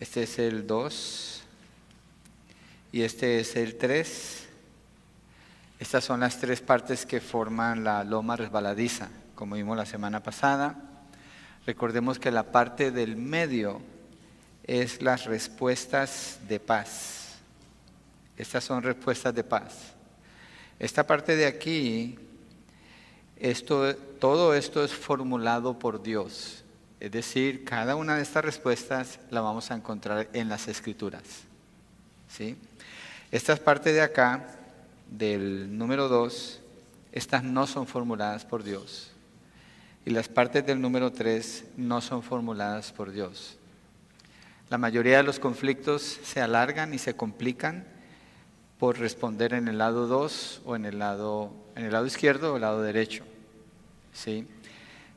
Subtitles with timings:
[0.00, 1.42] Este es el 2
[2.90, 4.46] y este es el 3.
[5.78, 10.74] Estas son las tres partes que forman la loma resbaladiza, como vimos la semana pasada.
[11.66, 13.82] Recordemos que la parte del medio
[14.64, 17.36] es las respuestas de paz.
[18.38, 19.92] Estas son respuestas de paz.
[20.78, 22.18] Esta parte de aquí,
[23.36, 26.64] esto, todo esto es formulado por Dios.
[27.00, 31.22] Es decir, cada una de estas respuestas la vamos a encontrar en las escrituras.
[32.28, 32.58] ¿sí?
[33.30, 34.58] Estas partes de acá,
[35.10, 36.60] del número 2,
[37.12, 39.12] estas no son formuladas por Dios.
[40.04, 43.56] Y las partes del número 3 no son formuladas por Dios.
[44.68, 47.86] La mayoría de los conflictos se alargan y se complican
[48.78, 52.56] por responder en el lado 2 o en el lado, en el lado izquierdo o
[52.56, 53.24] el lado derecho.
[54.12, 54.46] ¿sí?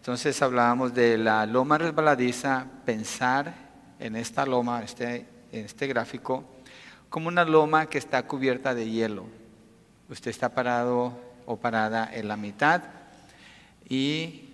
[0.04, 3.54] Entonces hablábamos de la loma resbaladiza, pensar
[4.00, 6.44] en esta loma, este, en este gráfico,
[7.08, 9.28] como una loma que está cubierta de hielo.
[10.10, 12.82] Usted está parado o parada en la mitad
[13.88, 14.50] y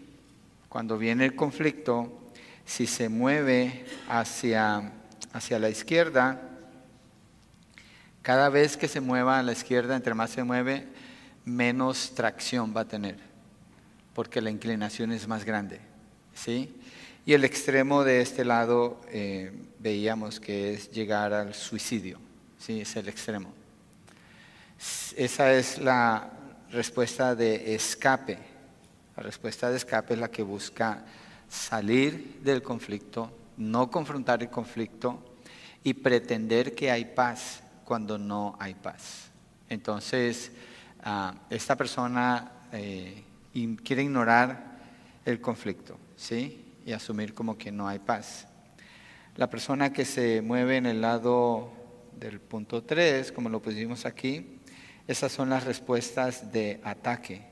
[0.70, 2.30] cuando viene el conflicto,
[2.64, 4.92] si se mueve hacia,
[5.34, 6.40] hacia la izquierda,
[8.22, 10.88] cada vez que se mueva a la izquierda, entre más se mueve,
[11.44, 13.29] menos tracción va a tener,
[14.14, 15.80] porque la inclinación es más grande.
[16.34, 16.76] ¿sí?
[17.26, 22.20] Y el extremo de este lado eh, veíamos que es llegar al suicidio,
[22.58, 22.82] ¿sí?
[22.82, 23.54] es el extremo.
[25.16, 26.32] Esa es la
[26.72, 28.38] respuesta de escape.
[29.18, 31.04] La respuesta de escape es la que busca
[31.50, 35.38] salir del conflicto, no confrontar el conflicto
[35.84, 39.30] y pretender que hay paz cuando no hay paz.
[39.68, 40.52] Entonces,
[41.04, 43.24] ah, esta persona eh,
[43.84, 44.80] quiere ignorar
[45.26, 46.66] el conflicto, ¿sí?
[46.86, 48.48] Y asumir como que no hay paz.
[49.36, 51.72] La persona que se mueve en el lado
[52.20, 54.60] del punto 3, como lo pusimos aquí,
[55.08, 57.48] esas son las respuestas de ataque.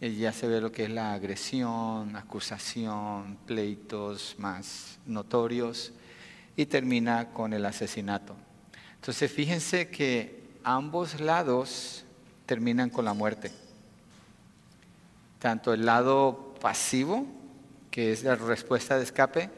[0.00, 5.92] Y ya se ve lo que es la agresión, acusación, pleitos más notorios
[6.56, 8.36] y termina con el asesinato.
[8.94, 12.04] Entonces fíjense que ambos lados
[12.44, 13.50] terminan con la muerte.
[15.38, 17.26] Tanto el lado pasivo,
[17.90, 19.50] que es la respuesta de escape,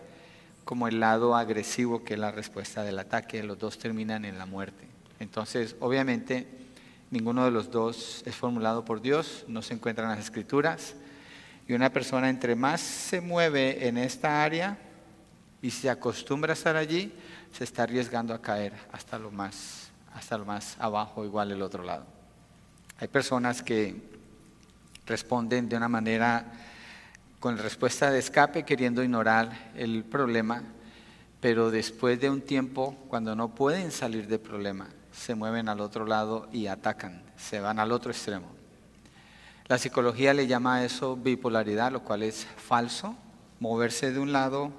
[0.65, 4.47] como el lado agresivo, que es la respuesta del ataque, los dos terminan en la
[4.47, 4.87] muerte.
[5.19, 6.47] Entonces, obviamente,
[7.11, 10.95] ninguno de los dos es formulado por Dios, no se encuentra en las escrituras.
[11.67, 14.79] Y una persona entre más se mueve en esta área
[15.61, 17.13] y se acostumbra a estar allí,
[17.53, 21.83] se está arriesgando a caer hasta lo más, hasta lo más abajo, igual el otro
[21.83, 22.07] lado.
[22.99, 24.18] Hay personas que
[25.09, 26.53] responden de una manera
[27.41, 30.63] con respuesta de escape, queriendo ignorar el problema,
[31.41, 36.05] pero después de un tiempo, cuando no pueden salir del problema, se mueven al otro
[36.05, 38.49] lado y atacan, se van al otro extremo.
[39.67, 43.17] La psicología le llama a eso bipolaridad, lo cual es falso,
[43.61, 44.73] moverse de un lado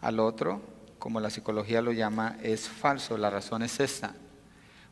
[0.00, 0.62] al otro,
[0.98, 3.16] como la psicología lo llama, es falso.
[3.18, 4.14] La razón es esta,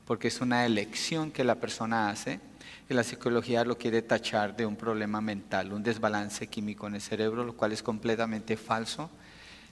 [0.07, 2.41] porque es una elección que la persona hace
[2.89, 7.03] y la psicología lo quiere tachar de un problema mental, un desbalance químico en el
[7.03, 9.11] cerebro, lo cual es completamente falso.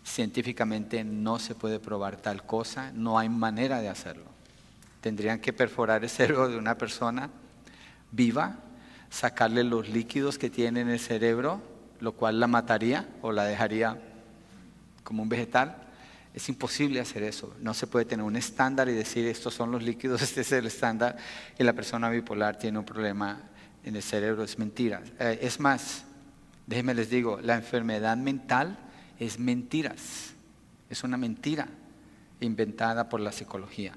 [0.04, 4.26] Científicamente no se puede probar tal cosa, no hay manera de hacerlo.
[5.00, 7.31] Tendrían que perforar el cerebro de una persona
[8.12, 8.59] viva,
[9.09, 11.62] sacarle los líquidos que tiene en el cerebro,
[12.00, 13.99] lo cual la mataría o la dejaría
[15.03, 15.86] como un vegetal.
[16.37, 17.57] Es imposible hacer eso.
[17.63, 20.67] No se puede tener un estándar y decir estos son los líquidos, este es el
[20.67, 21.17] estándar
[21.59, 23.41] y la persona bipolar tiene un problema
[23.83, 24.45] en el cerebro.
[24.45, 25.03] Es mentira.
[25.19, 26.05] Eh, es más,
[26.67, 28.79] déjenme les digo, la enfermedad mental
[29.19, 30.35] es mentiras.
[30.91, 31.69] Es una mentira
[32.41, 33.95] inventada por la psicología.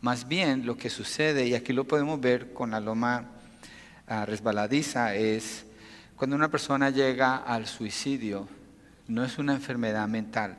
[0.00, 3.26] Más bien lo que sucede, y aquí lo podemos ver con la loma
[4.06, 5.66] ah, resbaladiza, es
[6.16, 8.48] cuando una persona llega al suicidio,
[9.06, 10.56] no es una enfermedad mental,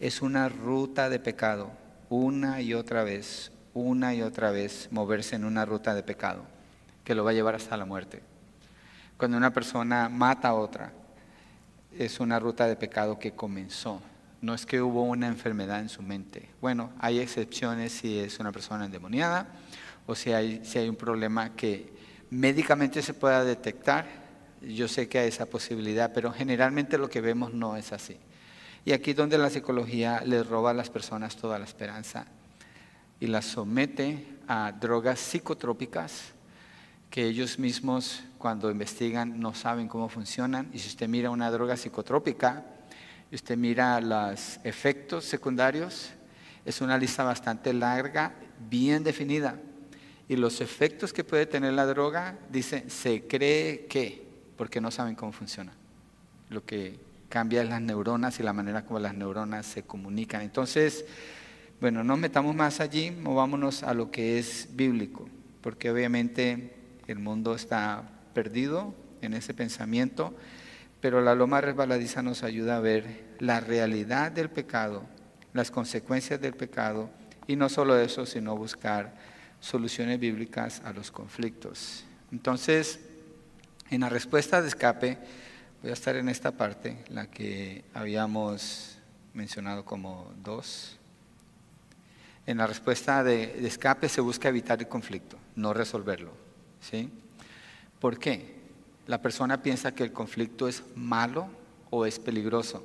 [0.00, 1.70] es una ruta de pecado,
[2.08, 6.44] una y otra vez, una y otra vez, moverse en una ruta de pecado
[7.04, 8.20] que lo va a llevar hasta la muerte.
[9.16, 10.92] Cuando una persona mata a otra,
[11.96, 14.02] es una ruta de pecado que comenzó,
[14.42, 16.48] no es que hubo una enfermedad en su mente.
[16.60, 19.46] Bueno, hay excepciones si es una persona endemoniada
[20.06, 21.92] o si hay, si hay un problema que
[22.30, 24.06] médicamente se pueda detectar.
[24.60, 28.18] Yo sé que hay esa posibilidad, pero generalmente lo que vemos no es así.
[28.86, 32.24] Y aquí donde la psicología les roba a las personas toda la esperanza
[33.18, 36.32] y las somete a drogas psicotrópicas
[37.10, 40.70] que ellos mismos cuando investigan no saben cómo funcionan.
[40.72, 42.64] Y si usted mira una droga psicotrópica,
[43.32, 46.10] y usted mira los efectos secundarios,
[46.64, 48.34] es una lista bastante larga,
[48.70, 49.58] bien definida.
[50.28, 54.24] Y los efectos que puede tener la droga, dice, se cree que,
[54.56, 55.72] porque no saben cómo funciona.
[56.50, 60.42] Lo que cambia las neuronas y la manera como las neuronas se comunican.
[60.42, 61.04] Entonces,
[61.80, 65.28] bueno, no metamos más allí, movámonos a lo que es bíblico,
[65.60, 66.74] porque obviamente
[67.06, 70.34] el mundo está perdido en ese pensamiento,
[71.00, 75.04] pero la loma resbaladiza nos ayuda a ver la realidad del pecado,
[75.52, 77.10] las consecuencias del pecado,
[77.46, 79.14] y no solo eso, sino buscar
[79.60, 82.04] soluciones bíblicas a los conflictos.
[82.32, 83.00] Entonces,
[83.90, 85.18] en la respuesta de escape,
[85.86, 88.98] voy a estar en esta parte, la que habíamos
[89.34, 90.98] mencionado como dos.
[92.44, 96.32] En la respuesta de, escape se busca evitar el conflicto, no resolverlo.
[96.80, 97.08] ¿sí?
[98.00, 98.56] ¿Por qué?
[99.06, 101.46] La persona piensa que el conflicto es malo
[101.90, 102.84] o es peligroso.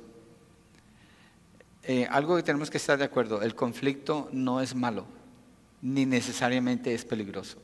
[1.82, 5.06] Eh, algo que tenemos que estar de acuerdo, el conflicto no es malo,
[5.80, 7.60] ni necesariamente es peligroso.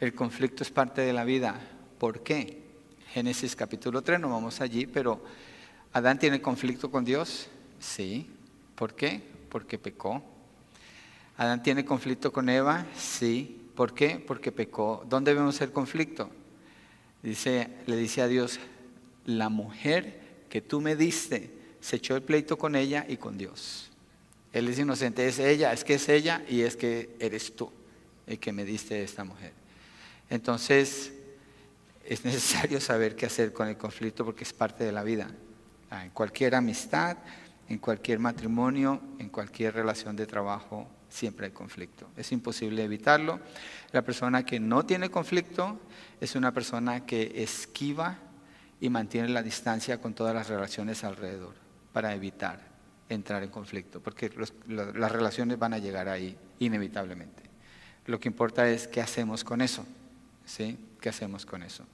[0.00, 1.60] El conflicto es parte de la vida.
[2.00, 2.61] ¿Por qué?
[3.12, 5.22] Génesis capítulo 3, no vamos allí, pero
[5.92, 7.48] ¿Adán tiene conflicto con Dios?
[7.78, 8.26] Sí.
[8.74, 9.20] ¿Por qué?
[9.50, 10.22] Porque pecó.
[11.36, 12.86] ¿Adán tiene conflicto con Eva?
[12.96, 13.68] Sí.
[13.74, 14.16] ¿Por qué?
[14.26, 15.04] Porque pecó.
[15.10, 16.30] ¿Dónde vemos el conflicto?
[17.22, 18.58] Dice, le dice a Dios,
[19.26, 21.50] la mujer que tú me diste,
[21.82, 23.90] se echó el pleito con ella y con Dios.
[24.54, 27.70] Él es inocente, es ella, es que es ella y es que eres tú
[28.26, 29.52] el que me diste esta mujer.
[30.30, 31.12] Entonces,
[32.12, 35.28] es necesario saber qué hacer con el conflicto porque es parte de la vida.
[35.90, 37.16] En cualquier amistad,
[37.68, 42.08] en cualquier matrimonio, en cualquier relación de trabajo, siempre hay conflicto.
[42.16, 43.40] Es imposible evitarlo.
[43.92, 45.80] La persona que no tiene conflicto
[46.20, 48.18] es una persona que esquiva
[48.78, 51.54] y mantiene la distancia con todas las relaciones alrededor
[51.94, 52.60] para evitar
[53.08, 54.30] entrar en conflicto, porque
[54.66, 57.42] las relaciones van a llegar ahí inevitablemente.
[58.06, 59.86] Lo que importa es qué hacemos con eso,
[60.44, 60.78] ¿sí?
[61.00, 61.84] ¿Qué hacemos con eso?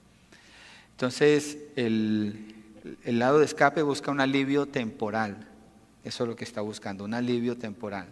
[0.99, 2.53] Entonces, el,
[3.05, 5.47] lado de escape busca un alivio temporal,
[6.03, 8.09] eso es lo que está buscando, un alivio temporal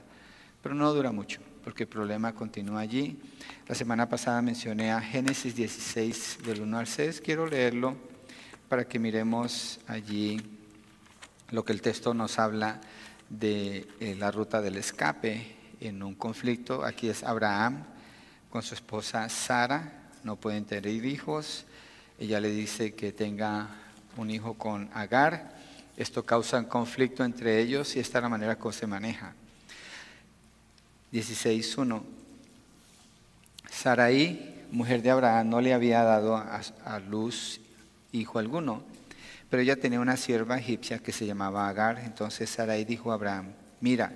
[0.64, 3.20] pero no dura mucho, porque el problema continúa allí.
[3.68, 7.98] La semana pasada mencioné a Génesis 16 del 1 al 6, quiero leerlo
[8.70, 10.42] para que miremos allí
[11.52, 12.80] lo que el texto nos habla
[13.30, 16.86] de eh, la ruta del escape en un conflicto.
[16.86, 17.84] Aquí es Abraham
[18.50, 21.66] con su esposa Sara, no pueden tener hijos.
[22.20, 23.68] Ella le dice que tenga
[24.18, 25.56] un hijo con Agar.
[25.96, 29.34] Esto causa un conflicto entre ellos y esta es la manera como se maneja.
[31.14, 32.02] 16.1.
[33.70, 37.62] Saraí, mujer de Abraham, no le había dado a, luz
[38.12, 38.82] hijo alguno,
[39.50, 42.00] pero ella tenía una sierva egipcia que se llamaba Agar.
[42.04, 44.12] Entonces Sarai dijo a Abraham, mira,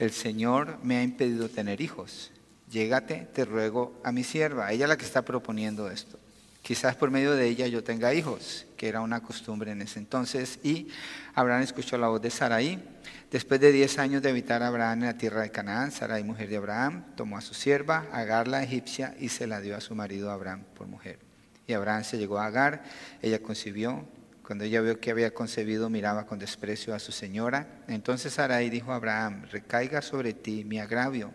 [0.00, 2.32] el Señor me ha impedido tener hijos.
[2.70, 4.72] Llégate, te ruego, a mi sierva.
[4.72, 6.18] Ella es la que está proponiendo esto.
[6.66, 10.58] Quizás por medio de ella yo tenga hijos, que era una costumbre en ese entonces.
[10.64, 10.88] Y
[11.32, 12.82] Abraham escuchó la voz de Sarai
[13.30, 16.56] Después de diez años de habitar Abraham en la tierra de Canaán, Sarai, mujer de
[16.56, 20.28] Abraham, tomó a su sierva, Agar la egipcia, y se la dio a su marido
[20.32, 21.20] Abraham por mujer.
[21.68, 22.82] Y Abraham se llegó a Agar,
[23.22, 24.04] ella concibió.
[24.42, 27.84] Cuando ella vio que había concebido, miraba con desprecio a su señora.
[27.86, 31.30] Entonces Sarai dijo a Abraham, recaiga sobre ti mi agravio.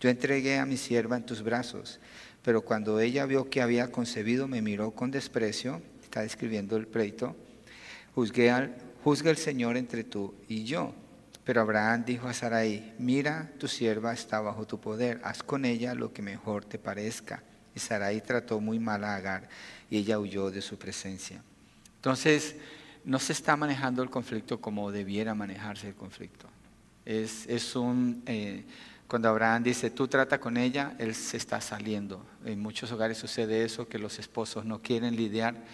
[0.00, 1.98] Yo entregué a mi sierva en tus brazos.
[2.42, 7.36] Pero cuando ella vio que había concebido, me miró con desprecio, está describiendo el pleito,
[8.14, 10.94] juzgué al, juzga el Señor entre tú y yo.
[11.44, 15.94] Pero Abraham dijo a Sarai, mira, tu sierva está bajo tu poder, haz con ella
[15.94, 17.42] lo que mejor te parezca.
[17.74, 19.48] Y Sarai trató muy mal a Agar
[19.88, 21.42] y ella huyó de su presencia.
[21.96, 22.56] Entonces,
[23.04, 26.46] no se está manejando el conflicto como debiera manejarse el conflicto.
[27.06, 28.64] Es, es un, eh,
[29.08, 32.24] cuando Abraham dice, tú trata con ella, él se está saliendo.
[32.44, 35.64] En muchos hogares sucede eso, que los esposos no quieren lidiar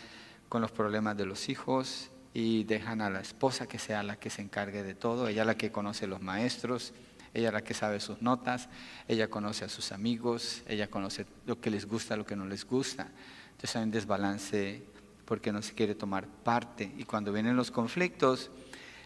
[0.49, 4.31] con los problemas de los hijos y dejan a la esposa que sea la que
[4.31, 6.93] se encargue de todo, ella la que conoce los maestros,
[7.35, 8.69] ella la que sabe sus notas,
[9.09, 12.65] ella conoce a sus amigos, ella conoce lo que les gusta, lo que no les
[12.65, 13.09] gusta.
[13.51, 14.85] Entonces hay un desbalance
[15.25, 16.93] porque no se quiere tomar parte.
[16.97, 18.53] Y cuando vienen los conflictos,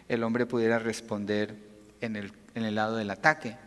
[0.07, 1.57] el hombre pudiera responder
[2.01, 3.57] en el, en el lado del ataque,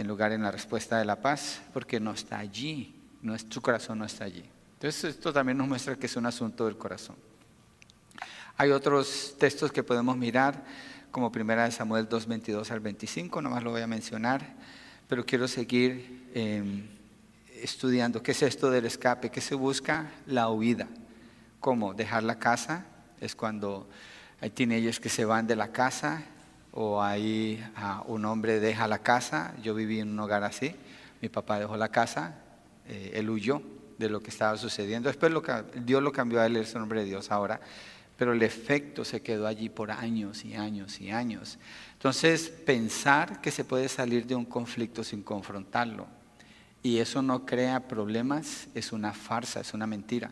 [0.00, 3.60] en lugar en la respuesta de la paz, porque no está allí, no es, su
[3.60, 4.44] corazón no está allí.
[4.74, 7.16] Entonces esto también nos muestra que es un asunto del corazón.
[8.56, 10.64] Hay otros textos que podemos mirar,
[11.10, 14.54] como primera de Samuel 2, 22 al 25, nomás lo voy a mencionar,
[15.08, 16.86] pero quiero seguir em,
[17.62, 20.88] estudiando qué es esto del escape, qué se busca, la huida.
[21.58, 21.94] ¿Cómo?
[21.94, 22.86] Dejar la casa,
[23.20, 23.88] es cuando
[24.40, 26.24] Hay teenagers que se van de la casa
[26.72, 29.54] o hay ah, un hombre deja la casa.
[29.62, 30.74] Yo viví en un hogar así.
[31.20, 32.38] Mi papá dejó la casa,
[32.88, 33.62] eh, él huyó
[33.98, 35.08] de lo que estaba sucediendo.
[35.08, 35.42] Después lo,
[35.84, 37.60] Dios lo cambió a él, es el nombre de Dios ahora.
[38.16, 41.58] Pero el efecto se quedó allí por años y años y años.
[41.92, 46.06] Entonces, pensar que se puede salir de un conflicto sin confrontarlo
[46.82, 50.30] y eso no crea problemas es una farsa, es una mentira.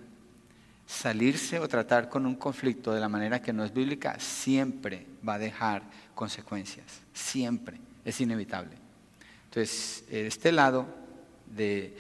[0.87, 5.35] Salirse o tratar con un conflicto de la manera que no es bíblica siempre va
[5.35, 5.83] a dejar
[6.19, 8.73] consecuencias, siempre, es inevitable.
[9.45, 10.85] Entonces, este lado
[11.47, 11.97] de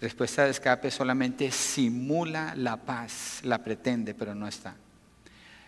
[0.00, 4.76] respuesta de escape solamente simula la paz, la pretende, pero no está.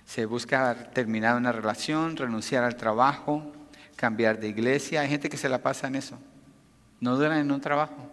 [0.07, 3.53] Se busca terminar una relación, renunciar al trabajo,
[3.97, 5.01] cambiar de iglesia.
[5.01, 6.17] Hay gente que se la pasa en eso.
[7.01, 8.09] No duran en un trabajo.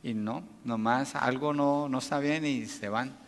[0.00, 3.18] Y no, nomás algo no, no está bien y se van.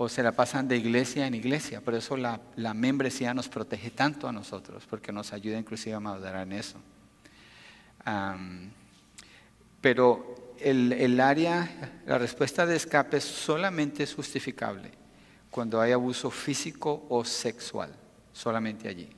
[0.00, 1.80] O se la pasan de iglesia en iglesia.
[1.80, 2.40] Por eso la,
[2.72, 6.78] membresía nos protege tanto a nosotros, porque nos ayuda inclusive a madurar en eso.
[9.80, 14.92] pero el, el área, la respuesta de escape solamente es justificable
[15.50, 17.92] cuando hay abuso físico o sexual,
[18.32, 19.08] solamente allí,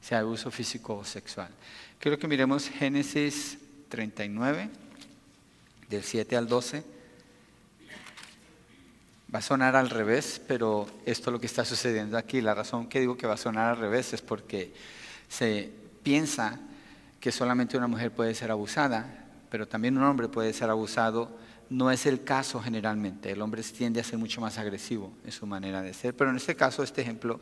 [0.00, 1.50] si hay abuso físico o sexual.
[1.98, 4.70] Quiero que miremos Génesis 39,
[5.88, 6.97] del 7 al 12.
[9.32, 12.40] Va a sonar al revés, pero esto es lo que está sucediendo aquí.
[12.40, 14.72] La razón que digo que va a sonar al revés es porque
[15.28, 15.70] se
[16.02, 16.58] piensa
[17.20, 21.36] que solamente una mujer puede ser abusada, pero también un hombre puede ser abusado
[21.70, 23.30] no es el caso generalmente.
[23.30, 26.14] El hombre tiende a ser mucho más agresivo en su manera de ser.
[26.14, 27.40] Pero en este caso, este ejemplo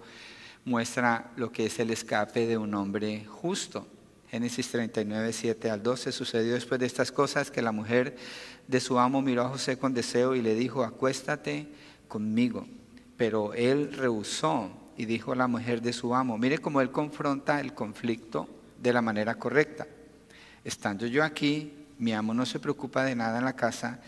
[0.64, 3.86] muestra lo que es el escape de un hombre justo.
[4.28, 8.16] Génesis 39, 7 al 12 sucedió después de estas cosas que la mujer
[8.68, 11.68] de su amo miró a José con deseo y le dijo, acuéstate
[12.08, 12.66] conmigo.
[13.16, 17.60] Pero él rehusó y dijo a la mujer de su amo, mire cómo él confronta
[17.60, 18.48] el conflicto
[18.80, 19.86] de la manera correcta.
[20.64, 24.00] Estando yo aquí, mi amo no se preocupa de nada en la casa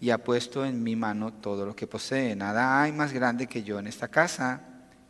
[0.00, 2.34] y ha puesto en mi mano todo lo que posee.
[2.34, 4.62] Nada hay más grande que yo en esta casa.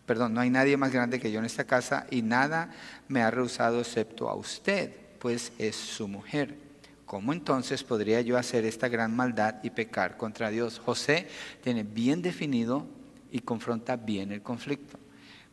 [0.05, 2.71] Perdón, no hay nadie más grande que yo en esta casa y nada
[3.09, 6.66] me ha rehusado excepto a usted, pues es su mujer.
[7.07, 10.81] ¿Cómo entonces podría yo hacer esta gran maldad y pecar contra Dios?
[10.81, 11.29] José
[11.63, 12.85] tiene bien definido
[13.31, 14.99] y confronta bien el conflicto.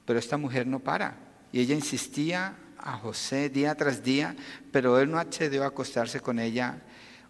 [0.04, 1.16] Pero esta mujer no para.
[1.52, 4.36] Y ella insistía a José día tras día,
[4.72, 6.82] pero él no accedió a acostarse con ella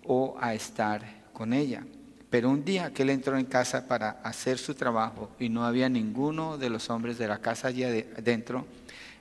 [0.06, 1.04] o a estar
[1.34, 1.86] con ella.
[2.30, 5.90] Pero un día que él entró en casa para hacer su trabajo y no había
[5.90, 8.66] ninguno de los hombres de la casa allí adentro,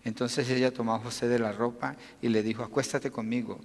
[0.05, 3.61] entonces ella tomó a José de la ropa y le dijo, acuéstate conmigo.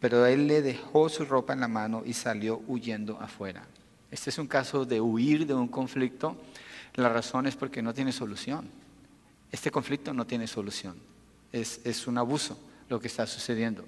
[0.00, 3.66] Pero él le dejó su ropa en la mano y salió huyendo afuera.
[4.10, 6.36] Este es un caso de huir de un conflicto.
[6.94, 8.68] La razón es porque no tiene solución.
[9.50, 10.96] Este conflicto no tiene solución
[11.52, 13.84] es, un abuso lo que está sucediendo.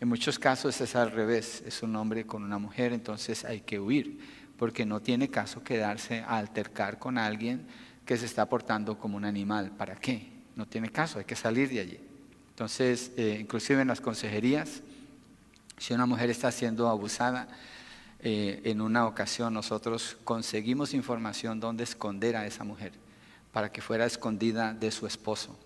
[0.00, 3.78] En muchos casos es al revés, es un hombre con una mujer, entonces hay que
[3.78, 4.18] huir,
[4.58, 7.66] porque no tiene caso quedarse a altercar con alguien
[8.04, 9.70] que se está portando como un animal.
[9.70, 10.28] ¿Para qué?
[10.56, 12.00] No tiene caso, hay que salir de allí.
[12.50, 14.82] Entonces, eh, inclusive en las consejerías,
[15.82, 17.48] si una mujer está siendo abusada,
[18.20, 22.92] eh, en una ocasión nosotros conseguimos información dónde esconder a esa mujer
[23.50, 25.58] para que fuera escondida de su esposo.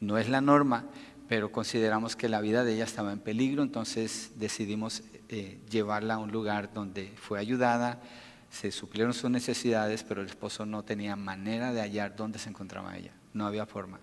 [0.00, 0.86] No es la norma,
[1.28, 6.18] pero consideramos que la vida de ella estaba en peligro, entonces decidimos eh, llevarla a
[6.18, 8.00] un lugar donde fue ayudada,
[8.50, 12.96] se suplieron sus necesidades, pero el esposo no tenía manera de hallar dónde se encontraba
[12.96, 14.00] ella, no había forma.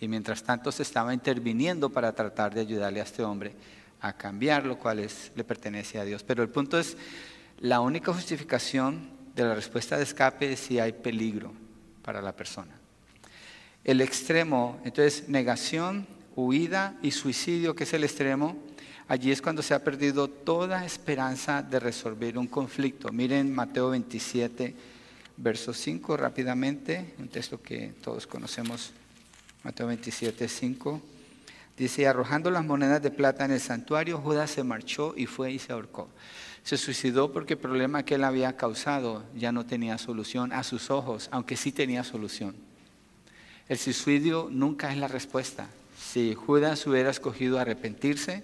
[0.00, 3.54] Y mientras tanto se estaba interviniendo para tratar de ayudarle a este hombre
[4.06, 6.22] a cambiar, lo cual es, le pertenece a Dios.
[6.22, 6.96] Pero el punto es,
[7.60, 11.52] la única justificación de la respuesta de escape es si hay peligro
[12.02, 12.76] para la persona
[13.86, 18.56] el extremo, entonces negación, huida y suicidio, que es el extremo,
[19.06, 23.12] allí es cuando se ha perdido toda esperanza de resolver un conflicto.
[23.12, 24.74] Miren Mateo 27,
[25.36, 28.90] verso 5 rápidamente, un texto que todos conocemos,
[29.62, 31.02] Mateo 27, 5.
[31.76, 35.58] Dice, arrojando las monedas de plata en el santuario, Judas se marchó y fue y
[35.58, 36.08] se ahorcó.
[36.62, 40.90] Se suicidó porque el problema que él había causado ya no tenía solución a sus
[40.90, 42.56] ojos, aunque sí tenía solución.
[43.68, 45.68] El suicidio nunca es la respuesta.
[45.98, 48.42] Si Judas hubiera escogido arrepentirse,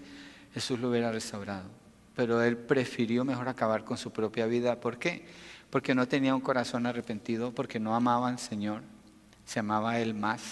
[0.52, 1.68] Jesús lo hubiera restaurado.
[2.14, 4.78] Pero él prefirió mejor acabar con su propia vida.
[4.80, 5.24] ¿Por qué?
[5.70, 8.82] Porque no tenía un corazón arrepentido, porque no amaba al Señor.
[9.46, 10.42] Se amaba a él más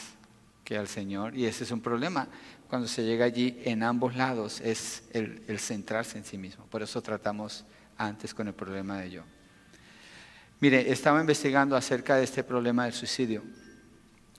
[0.64, 1.36] que al Señor.
[1.36, 2.28] Y ese es un problema.
[2.70, 6.64] Cuando se llega allí, en ambos lados, es el, el centrarse en sí mismo.
[6.66, 7.64] Por eso tratamos
[7.98, 9.22] antes con el problema de yo.
[10.60, 13.42] Mire, estaba investigando acerca de este problema del suicidio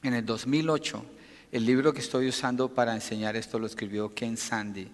[0.04, 1.06] en el 2008
[1.52, 4.88] El libro que estoy usando para enseñar esto lo escribió Ken Sandy.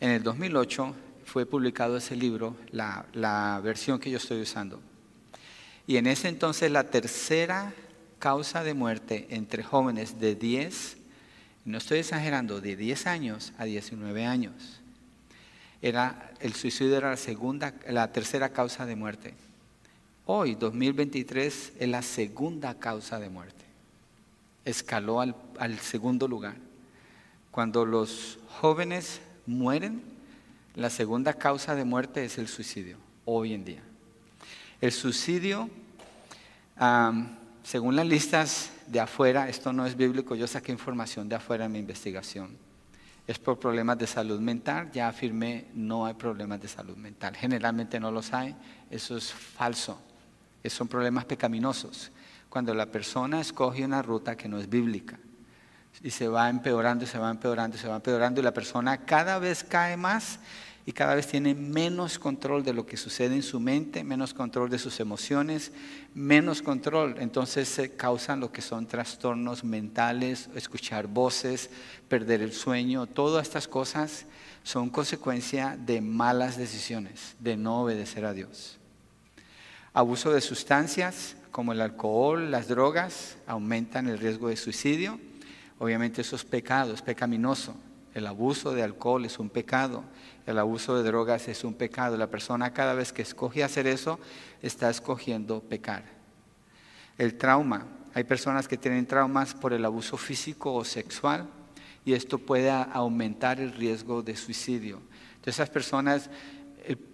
[0.00, 0.94] En el 2008
[1.26, 4.80] fue publicado ese libro, la, la versión que yo estoy usando.
[5.86, 7.74] Y en ese entonces la tercera
[8.18, 10.96] causa de muerte entre jóvenes de 10,
[11.64, 14.80] no estoy exagerando, de 10 años a 19 años,
[15.80, 19.34] era el suicidio era la segunda, la tercera causa de muerte.
[20.26, 23.64] Hoy, 2023, es la segunda causa de muerte.
[24.64, 26.54] Escaló al, al segundo lugar.
[27.50, 30.02] Cuando los jóvenes mueren,
[30.76, 33.82] la segunda causa de muerte es el suicidio, hoy en día.
[34.80, 35.68] El suicidio,
[37.62, 41.72] según las listas de afuera, esto no es bíblico, yo saqué información de afuera en
[41.72, 42.56] mi investigación.
[43.26, 47.36] Es por problemas de salud mental, ya afirmé, no hay problemas de salud mental.
[47.36, 48.56] Generalmente no los hay,
[48.90, 50.00] eso es falso.
[50.62, 52.10] Esos son problemas pecaminosos.
[52.48, 55.18] Cuando la persona escoge una ruta que no es bíblica
[56.02, 59.64] y se va empeorando, se va empeorando, se va empeorando y la persona cada vez
[59.64, 60.38] cae más
[60.84, 64.68] y cada vez tiene menos control de lo que sucede en su mente, menos control
[64.68, 65.70] de sus emociones,
[66.14, 67.16] menos control.
[67.20, 71.70] Entonces se causan lo que son trastornos mentales, escuchar voces,
[72.08, 74.26] perder el sueño, todas estas cosas
[74.64, 78.78] son consecuencia de malas decisiones, de no obedecer a Dios.
[79.92, 85.20] Abuso de sustancias como el alcohol, las drogas, aumentan el riesgo de suicidio.
[85.78, 87.76] Obviamente eso es pecado, es pecaminoso.
[88.14, 90.04] El abuso de alcohol es un pecado,
[90.46, 92.16] el abuso de drogas es un pecado.
[92.16, 94.18] La persona cada vez que escoge hacer eso
[94.60, 96.04] está escogiendo pecar.
[97.16, 97.86] El trauma.
[98.14, 101.48] Hay personas que tienen traumas por el abuso físico o sexual
[102.04, 105.00] y esto puede aumentar el riesgo de suicidio.
[105.36, 106.28] Entonces esas personas,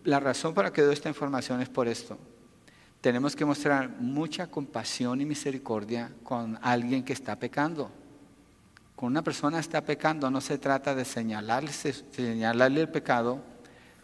[0.05, 2.19] la razón para que doy esta información es por esto.
[3.00, 7.93] Tenemos que mostrar mucha compasión y misericordia con alguien que está pecando.
[8.99, 11.71] Cuando una persona está pecando, no se trata de señalarle,
[12.81, 13.40] el pecado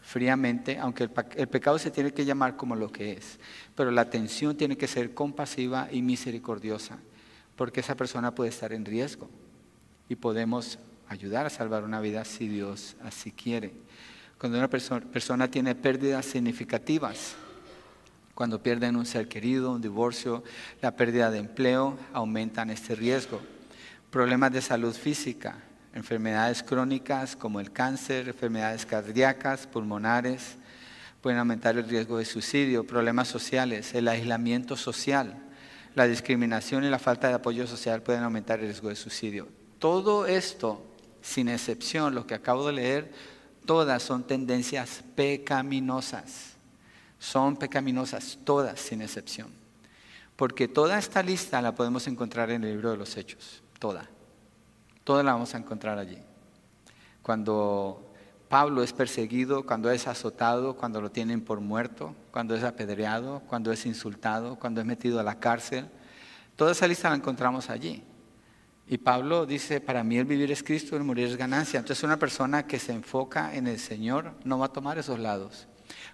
[0.00, 3.40] fríamente, aunque el, pecado se tiene que llamar como lo que es,
[3.74, 7.00] pero la atención tiene que ser compasiva y misericordiosa,
[7.56, 9.28] porque esa persona puede estar en riesgo
[10.08, 10.78] y podemos
[11.08, 13.72] ayudar a salvar una vida si Dios así quiere.
[14.38, 17.34] Cuando una persona tiene pérdidas significativas,
[18.32, 20.44] cuando pierden un ser querido, un divorcio,
[20.80, 23.40] la pérdida de empleo, aumentan este riesgo
[24.14, 25.56] problemas de salud física,
[25.92, 30.54] enfermedades crónicas como el cáncer, enfermedades cardíacas, pulmonares,
[31.20, 35.34] pueden aumentar el riesgo de suicidio, problemas sociales, el aislamiento social,
[35.96, 39.48] la discriminación y la falta de apoyo social pueden aumentar el riesgo de suicidio.
[39.80, 40.80] Todo esto,
[41.20, 43.12] sin excepción, lo que acabo de leer,
[43.66, 46.52] todas son tendencias pecaminosas.
[47.18, 49.48] Son pecaminosas, todas sin excepción.
[50.36, 54.08] Porque toda esta lista la podemos encontrar en el libro de los Hechos toda.
[55.04, 56.18] Toda la vamos a encontrar allí.
[57.22, 58.14] Cuando
[58.48, 63.72] Pablo es perseguido, cuando es azotado, cuando lo tienen por muerto, cuando es apedreado, cuando
[63.72, 65.86] es insultado, cuando es metido a la cárcel.
[66.56, 68.02] Toda esa lista la encontramos allí.
[68.86, 71.80] Y Pablo dice, para mí el vivir es Cristo, el morir es ganancia.
[71.80, 75.66] Entonces una persona que se enfoca en el Señor no va a tomar esos lados.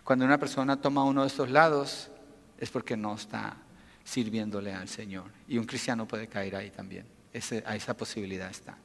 [0.03, 2.11] Cuando una persona toma uno de estos lados
[2.59, 3.57] es porque no está
[4.03, 5.27] sirviéndole al Señor.
[5.47, 7.20] Y un cristiano puede caer ahí también
[7.65, 8.77] a esa posibilidad está.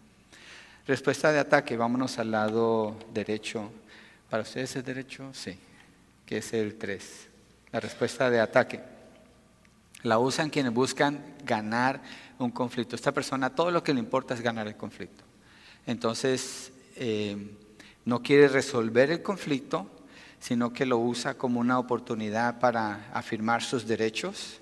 [0.88, 3.72] Respuesta de ataque, vámonos al lado derecho.
[4.30, 5.34] ¿Para ustedes es derecho?
[5.34, 5.58] Sí,
[6.26, 7.28] que es el 3.
[7.72, 8.82] La respuesta de ataque.
[10.04, 12.02] La usan quienes buscan ganar
[12.38, 12.96] un conflicto.
[12.96, 15.24] Esta persona todo lo que le importa es ganar el conflicto.
[15.88, 17.58] Entonces, eh,
[18.06, 19.90] no quiere resolver el conflicto,
[20.40, 24.62] sino que lo usa como una oportunidad para afirmar sus derechos,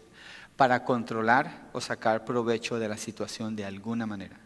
[0.55, 4.39] para controlar o sacar provecho de la situación de alguna manera.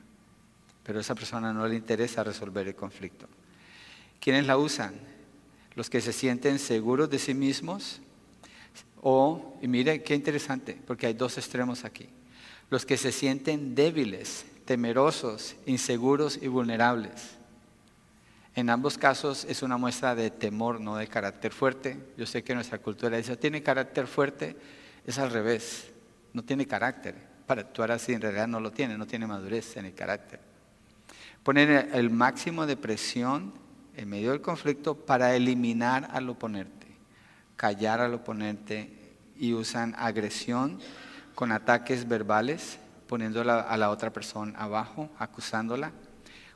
[0.83, 3.27] Pero a esa persona no le interesa resolver el conflicto.
[4.19, 4.95] ¿Quiénes la usan?
[5.75, 8.01] Los que se sienten seguros de sí mismos
[9.01, 12.09] o, y mire qué interesante, porque hay dos extremos aquí.
[12.69, 17.37] Los que se sienten débiles, temerosos, inseguros y vulnerables.
[18.55, 21.99] En ambos casos es una muestra de temor, no de carácter fuerte.
[22.17, 24.55] Yo sé que nuestra cultura dice, tiene carácter fuerte,
[25.05, 25.91] es al revés
[26.37, 27.15] no tiene carácter
[27.47, 30.39] para actuar así, en realidad no lo tiene, no tiene madurez en el carácter.
[31.41, 33.53] Poner el máximo de presión
[33.95, 36.85] en medio del conflicto para eliminar al oponente,
[37.55, 40.79] callar al oponente y usan agresión
[41.33, 45.91] con ataques verbales, poniéndola a la otra persona abajo, acusándola,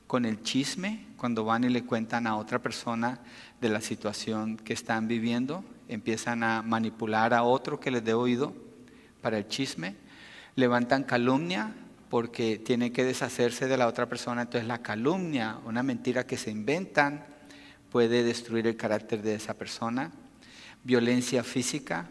[0.05, 3.19] con el chisme, cuando van y le cuentan a otra persona
[3.59, 8.69] de la situación que están viviendo, empiezan a manipular a otro que les dé oído
[9.21, 9.95] para el chisme,
[10.55, 11.73] levantan calumnia
[12.09, 14.41] porque tiene que deshacerse de la otra persona.
[14.41, 17.25] Entonces la calumnia, una mentira que se inventan,
[17.89, 20.11] puede destruir el carácter de esa persona.
[20.83, 22.07] Violencia física,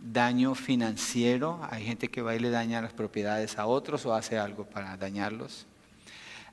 [0.00, 1.60] daño financiero.
[1.70, 4.96] Hay gente que va y le daña las propiedades a otros o hace algo para
[4.96, 5.66] dañarlos.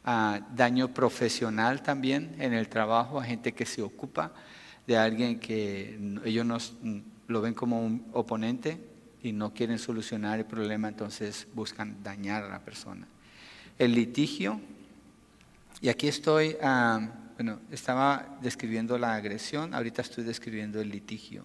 [0.03, 4.31] Ah, daño profesional también en el trabajo, hay gente que se ocupa
[4.85, 6.57] de alguien que ellos no,
[7.27, 8.79] lo ven como un oponente
[9.23, 13.07] y no quieren solucionar el problema, entonces buscan dañar a la persona.
[13.77, 14.59] El litigio,
[15.81, 21.43] y aquí estoy, ah, bueno, estaba describiendo la agresión, ahorita estoy describiendo el litigio.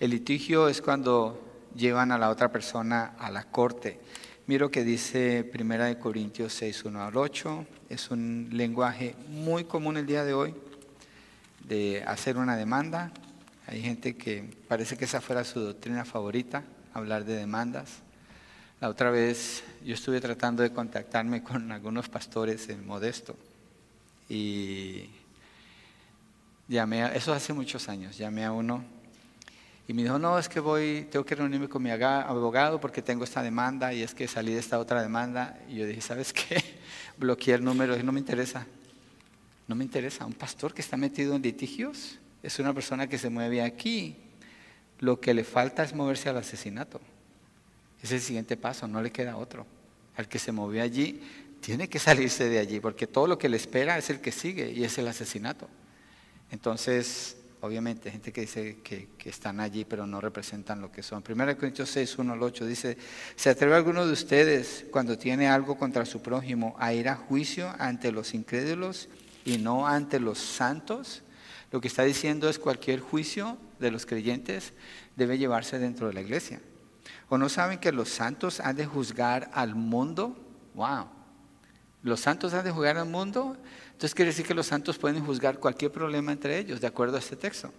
[0.00, 4.00] El litigio es cuando llevan a la otra persona a la corte.
[4.46, 7.66] Miro que dice 1 Corintios 6, 1 al 8.
[7.88, 10.54] Es un lenguaje muy común el día de hoy
[11.66, 13.12] de hacer una demanda
[13.66, 18.00] hay gente que parece que esa fuera su doctrina favorita, hablar de demandas.
[18.80, 23.36] La otra vez yo estuve tratando de contactarme con algunos pastores en Modesto
[24.28, 25.08] y
[26.68, 28.84] llamé, a, eso hace muchos años, llamé a uno
[29.88, 33.24] y me dijo, no, es que voy, tengo que reunirme con mi abogado porque tengo
[33.24, 35.58] esta demanda y es que salí de esta otra demanda.
[35.68, 36.62] Y yo dije, ¿sabes qué?
[37.18, 38.66] Bloqueé el número y no me interesa.
[39.68, 40.24] No me interesa.
[40.24, 44.16] Un pastor que está metido en litigios es una persona que se mueve aquí.
[45.00, 47.00] Lo que le falta es moverse al asesinato.
[48.02, 49.66] Es el siguiente paso, no le queda otro.
[50.16, 51.22] Al que se movió allí,
[51.60, 54.70] tiene que salirse de allí, porque todo lo que le espera es el que sigue
[54.70, 55.68] y es el asesinato.
[56.50, 61.24] Entonces, obviamente, gente que dice que, están allí, pero no representan lo que son.
[61.26, 62.98] 1 Corintios 6, 1 al 8 dice,
[63.36, 67.74] ¿se atreve alguno de ustedes cuando tiene algo contra su prójimo a ir a juicio
[67.78, 69.08] ante los incrédulos
[69.46, 71.22] y no ante los santos?
[71.74, 74.74] Lo que está diciendo es cualquier juicio de los creyentes
[75.16, 76.60] debe llevarse dentro de la iglesia.
[77.28, 80.38] ¿O no saben que los santos han de juzgar al mundo?
[80.74, 81.08] ¡Wow!
[82.04, 83.56] ¿Los santos han de juzgar al mundo?
[83.86, 87.18] Entonces quiere decir que los santos pueden juzgar cualquier problema entre ellos, de acuerdo a
[87.18, 87.72] este texto.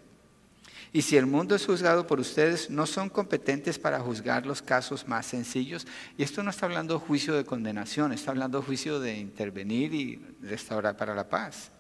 [0.92, 5.08] Y si el mundo es juzgado por ustedes, no son competentes para juzgar los casos
[5.08, 5.88] más sencillos.
[6.18, 10.98] Y esto no está hablando juicio de condenación, está hablando juicio de intervenir y restaurar
[10.98, 11.72] para la paz.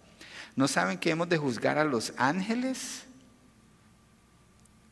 [0.55, 3.03] ¿No saben que hemos de juzgar a los ángeles?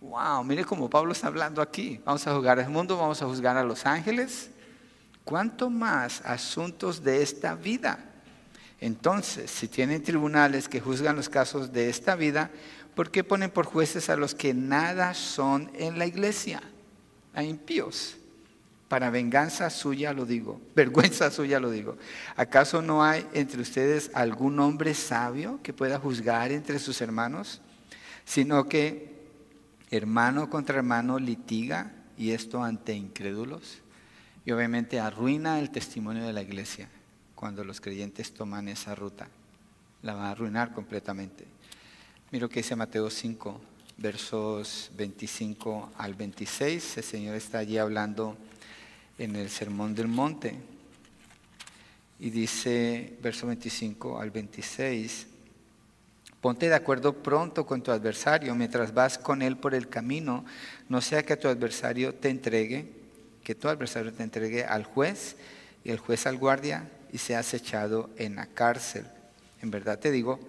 [0.01, 2.01] Wow, mire cómo Pablo está hablando aquí.
[2.03, 4.49] Vamos a juzgar al mundo, vamos a juzgar a los ángeles.
[5.23, 7.97] ¿Cuánto más asuntos de esta vida?
[8.81, 12.51] Entonces, si tienen tribunales que juzgan los casos de esta vida,
[12.95, 16.61] ¿por qué ponen por jueces a los que nada son en la iglesia?
[17.33, 18.17] A impíos.
[18.93, 21.97] Para venganza suya lo digo, vergüenza suya lo digo.
[22.35, 27.59] ¿Acaso no hay entre ustedes algún hombre sabio que pueda juzgar entre sus hermanos?
[28.23, 29.11] Sino que
[29.89, 33.79] hermano contra hermano litiga y esto ante incrédulos.
[34.45, 36.87] Y obviamente arruina el testimonio de la iglesia
[37.33, 39.27] cuando los creyentes toman esa ruta.
[40.03, 41.47] La va a arruinar completamente.
[42.29, 43.59] Miro que dice Mateo 5,
[43.97, 46.97] versos 25 al 26.
[46.97, 48.37] El Señor está allí hablando
[49.17, 50.55] en el Sermón del Monte.
[52.19, 55.27] Y dice, verso 25 al 26,
[56.39, 60.45] ponte de acuerdo pronto con tu adversario mientras vas con él por el camino,
[60.89, 62.91] no sea que tu adversario te entregue,
[63.43, 65.35] que tu adversario te entregue al juez
[65.83, 69.05] y el juez al guardia y seas echado en la cárcel.
[69.61, 70.39] En verdad te digo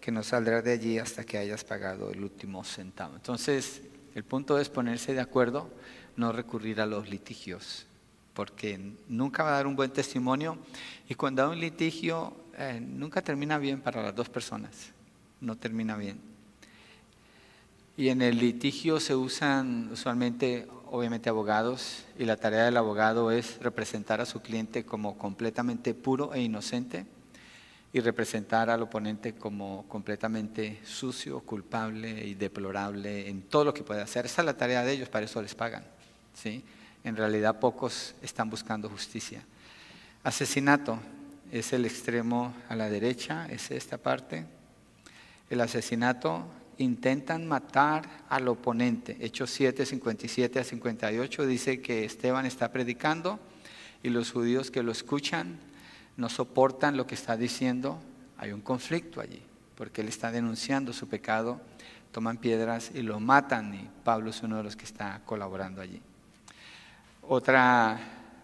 [0.00, 3.16] que no saldrás de allí hasta que hayas pagado el último centavo.
[3.16, 3.80] Entonces,
[4.14, 5.70] el punto es ponerse de acuerdo,
[6.16, 7.86] no recurrir a los litigios
[8.34, 10.58] porque nunca va a dar un buen testimonio
[11.08, 14.92] y cuando hay un litigio eh, nunca termina bien para las dos personas,
[15.40, 16.18] no termina bien.
[17.96, 23.60] Y en el litigio se usan usualmente, obviamente, abogados y la tarea del abogado es
[23.60, 27.06] representar a su cliente como completamente puro e inocente
[27.92, 34.02] y representar al oponente como completamente sucio, culpable y deplorable en todo lo que puede
[34.02, 34.26] hacer.
[34.26, 35.84] Esa es la tarea de ellos, para eso les pagan.
[36.34, 36.64] ¿sí?
[37.04, 39.42] En realidad pocos están buscando justicia.
[40.24, 40.98] Asesinato
[41.52, 44.46] es el extremo a la derecha, es esta parte.
[45.50, 46.46] El asesinato
[46.78, 49.16] intentan matar al oponente.
[49.20, 53.38] Hechos 7, 57 a 58 dice que Esteban está predicando
[54.02, 55.58] y los judíos que lo escuchan
[56.16, 58.00] no soportan lo que está diciendo.
[58.38, 59.42] Hay un conflicto allí,
[59.76, 61.60] porque él está denunciando su pecado,
[62.12, 66.00] toman piedras y lo matan y Pablo es uno de los que está colaborando allí.
[67.26, 67.98] Otra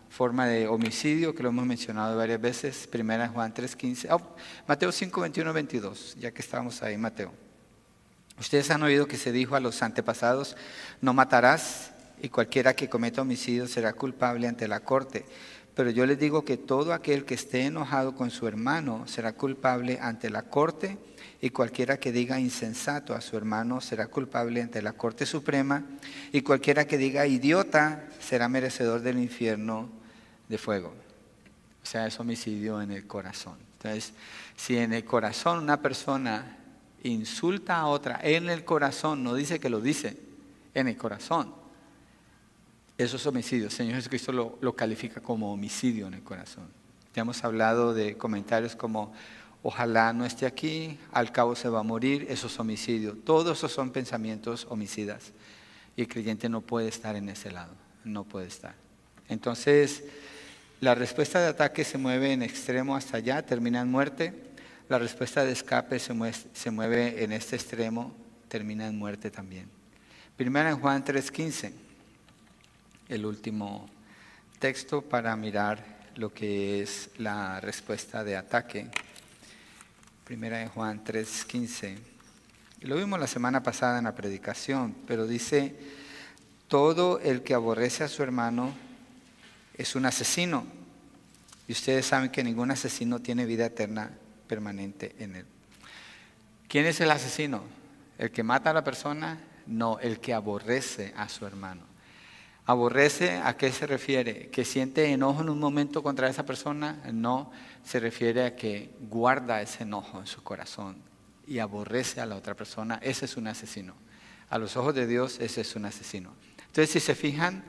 [0.08, 4.22] forma de homicidio que lo hemos mencionado varias veces, primera Juan 3.15, oh,
[4.66, 7.30] Mateo 5, 21, 22, ya que estamos ahí, Mateo.
[8.38, 10.56] Ustedes han oído que se dijo a los antepasados,
[11.02, 15.26] no matarás y cualquiera que cometa homicidio será culpable ante la corte.
[15.74, 19.98] Pero yo les digo que todo aquel que esté enojado con su hermano será culpable
[20.00, 20.96] ante la corte
[21.40, 25.84] y cualquiera que diga insensato a su hermano será culpable ante la Corte Suprema,
[26.32, 29.88] y cualquiera que diga idiota será merecedor del infierno
[30.48, 30.94] de fuego.
[31.82, 33.56] O sea, es homicidio en el corazón.
[33.78, 34.12] Entonces,
[34.56, 36.58] si en el corazón una persona
[37.02, 40.18] insulta a otra, en el corazón, no dice que lo dice,
[40.74, 41.54] en el corazón,
[42.98, 43.66] eso es homicidio.
[43.66, 46.68] El Señor Jesucristo lo, lo califica como homicidio en el corazón.
[47.14, 49.14] Ya hemos hablado de comentarios como
[49.62, 53.16] ojalá no esté aquí, al cabo se va a morir, eso es homicidio.
[53.16, 55.32] Todos esos son pensamientos homicidas.
[55.96, 58.74] Y el creyente no puede estar en ese lado, no puede estar.
[59.28, 60.04] Entonces,
[60.80, 64.32] la respuesta de ataque se mueve en extremo hasta allá, termina en muerte.
[64.88, 68.14] La respuesta de escape se mueve, en este extremo,
[68.48, 69.68] termina en muerte también.
[70.36, 71.72] Primera en Juan 3:15,
[73.08, 73.88] el último
[74.58, 78.90] texto para mirar lo que es la respuesta de ataque.
[80.30, 81.98] Primera de Juan 3:15.
[82.82, 85.74] Lo vimos la semana pasada en la predicación, pero dice,
[86.68, 88.72] todo el que aborrece a su hermano
[89.74, 90.64] es un asesino.
[91.66, 94.12] Y ustedes saben que ningún asesino tiene vida eterna
[94.46, 95.46] permanente en él.
[96.68, 97.64] ¿Quién es el asesino?
[98.16, 99.40] ¿El que mata a la persona?
[99.66, 101.89] No, el que aborrece a su hermano.
[102.70, 104.46] ¿Aborrece a qué se refiere?
[104.46, 107.00] ¿Que siente enojo en un momento contra esa persona?
[107.12, 107.50] No,
[107.84, 110.98] se refiere a que guarda ese enojo en su corazón
[111.48, 113.00] y aborrece a la otra persona.
[113.02, 113.94] Ese es un asesino.
[114.50, 116.32] A los ojos de Dios, ese es un asesino.
[116.60, 117.64] Entonces, si se fijan,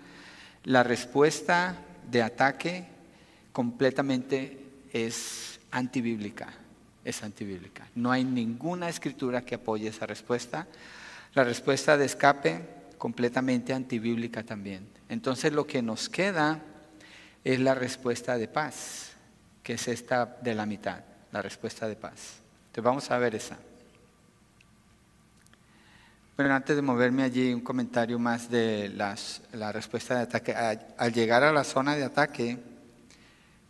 [0.66, 2.86] la respuesta de ataque
[3.54, 6.54] completamente es antibíblica.
[7.04, 7.88] Es antibíblica.
[7.96, 10.68] No hay ninguna escritura que apoye esa respuesta.
[11.34, 14.88] La respuesta de escape completamente antibíblica también.
[15.10, 16.62] Entonces lo que nos queda
[17.44, 19.14] es la respuesta de paz,
[19.64, 21.00] que es esta de la mitad,
[21.32, 22.42] la respuesta de paz.
[22.68, 23.58] Entonces vamos a ver esa.
[26.36, 30.54] Pero antes de moverme allí, un comentario más de las, la respuesta de ataque.
[30.54, 32.60] Al llegar a la zona de ataque,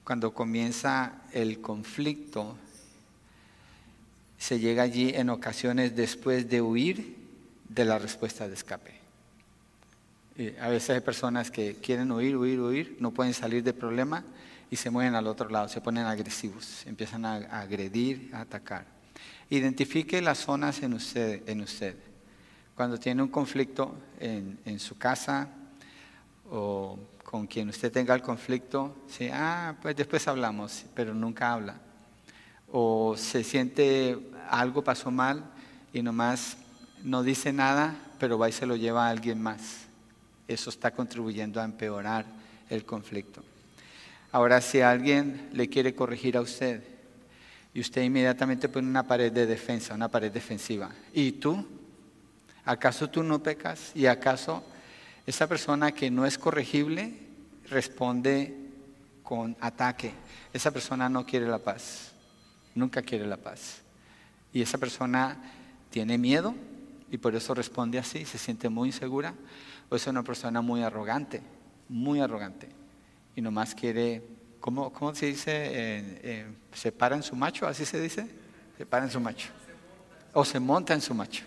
[0.04, 2.58] cuando comienza el conflicto,
[4.38, 7.16] se llega allí en ocasiones después de huir
[7.70, 9.01] de la respuesta de escape
[10.60, 14.24] a veces hay personas que quieren huir, huir, huir, no pueden salir del problema
[14.70, 18.86] y se mueven al otro lado, se ponen agresivos, empiezan a, agredir, a atacar.
[19.50, 21.96] Identifique las zonas en usted.
[22.76, 25.50] Cuando tiene un conflicto en, en su casa
[26.50, 31.80] o con quien usted tenga el conflicto, sí, ah, pues después hablamos, pero nunca habla.
[32.72, 34.18] O se siente
[34.50, 35.44] algo pasó mal
[35.92, 36.58] y nomás
[37.04, 39.91] no dice nada, pero va y se lo lleva a alguien más
[40.54, 42.26] eso está contribuyendo a empeorar
[42.70, 43.44] el conflicto.
[44.32, 46.82] Ahora, si alguien le quiere corregir a usted
[47.74, 51.66] y usted inmediatamente pone una pared de defensa, una pared defensiva, ¿y tú?
[52.64, 53.92] ¿Acaso tú no pecas?
[53.94, 54.64] ¿Y acaso
[55.26, 57.14] esa persona que no es corregible
[57.70, 58.56] responde
[59.24, 60.14] con ataque?
[60.54, 62.12] Esa persona no quiere la paz,
[62.74, 63.82] nunca quiere la paz.
[64.54, 65.38] Y esa persona
[65.90, 66.56] tiene miedo
[67.10, 69.34] y por eso responde así, se siente muy insegura
[69.92, 71.42] o es una persona muy arrogante,
[71.90, 72.70] muy arrogante,
[73.36, 74.24] y nomás quiere,
[74.62, 75.52] ¿cómo, cómo se dice?
[75.54, 77.68] Eh, ¿Se para en su macho?
[77.68, 78.26] ¿Así se dice?
[78.78, 79.50] Se para en su macho.
[80.32, 81.44] O se monta en su macho.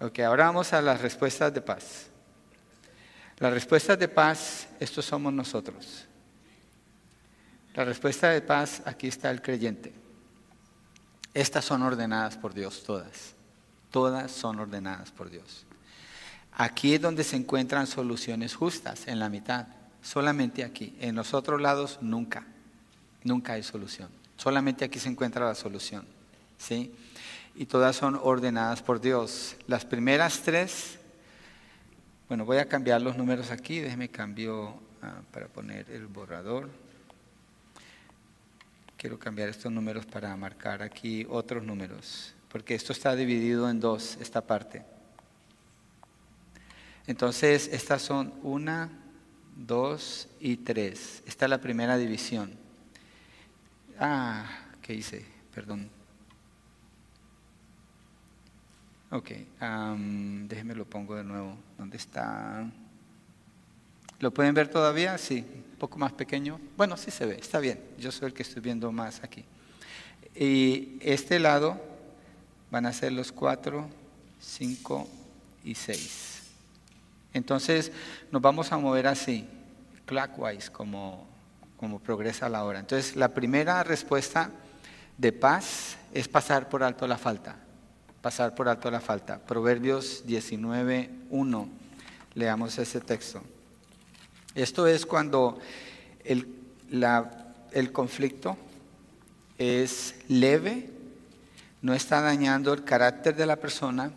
[0.00, 2.06] Ok, ahora vamos a las respuestas de paz.
[3.38, 6.06] Las respuestas de paz, estos somos nosotros.
[7.74, 9.92] La respuesta de paz, aquí está el creyente.
[11.34, 13.34] Estas son ordenadas por Dios, todas.
[13.90, 15.66] Todas son ordenadas por Dios.
[16.58, 19.66] Aquí es donde se encuentran soluciones justas, en la mitad.
[20.00, 20.96] Solamente aquí.
[21.00, 22.46] En los otros lados nunca.
[23.24, 24.08] Nunca hay solución.
[24.38, 26.06] Solamente aquí se encuentra la solución.
[26.56, 26.94] ¿sí?
[27.54, 29.56] Y todas son ordenadas por Dios.
[29.66, 30.98] Las primeras tres,
[32.26, 33.80] bueno, voy a cambiar los números aquí.
[33.80, 36.70] Déjeme cambio ah, para poner el borrador.
[38.96, 42.32] Quiero cambiar estos números para marcar aquí otros números.
[42.48, 44.95] Porque esto está dividido en dos, esta parte.
[47.06, 48.90] Entonces, estas son una,
[49.56, 51.22] dos y tres.
[51.26, 52.52] Esta es la primera división.
[53.98, 54.44] Ah,
[54.82, 55.24] ¿qué hice?
[55.54, 55.88] Perdón.
[59.10, 59.30] Ok,
[60.48, 61.56] déjenme lo pongo de nuevo.
[61.78, 62.68] ¿Dónde está?
[64.18, 65.16] ¿Lo pueden ver todavía?
[65.16, 66.60] Sí, un poco más pequeño.
[66.76, 67.80] Bueno, sí se ve, está bien.
[67.98, 69.44] Yo soy el que estoy viendo más aquí.
[70.34, 71.80] Y este lado
[72.70, 73.88] van a ser los cuatro,
[74.40, 75.08] cinco
[75.64, 76.35] y seis.
[77.36, 77.92] Entonces
[78.30, 79.46] nos vamos a mover así.
[80.06, 81.26] clockwise, como,
[81.76, 82.78] como progresa la hora.
[82.78, 84.50] Entonces, la primera respuesta
[85.18, 87.56] de paz es pasar por alto la falta.
[88.22, 89.38] Pasar por alto la falta.
[89.38, 91.68] Proverbios 19, 1.
[92.34, 93.42] Leamos ese texto.
[94.54, 95.58] Esto es cuando
[96.24, 96.48] el,
[97.72, 98.56] el conflicto
[99.58, 100.90] es leve,
[101.82, 104.10] no está dañando el carácter de la persona,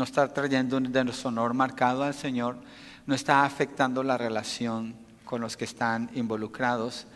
[0.00, 2.56] no está trayendo un deshonor marcado al Señor,
[3.04, 4.94] no está afectando la relación
[5.26, 7.06] con los que están involucrados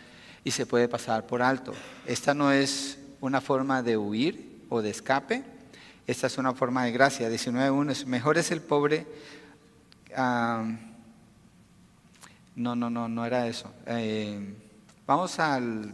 [0.43, 1.73] y se puede pasar por alto.
[2.05, 5.43] Esta no es una forma de huir o de escape,
[6.05, 7.27] esta es una forma de gracia.
[7.27, 9.07] 19.1 es mejor es el pobre.
[12.55, 13.73] no, no, no, no era eso.
[13.87, 14.53] Eh,
[15.07, 15.91] vamos al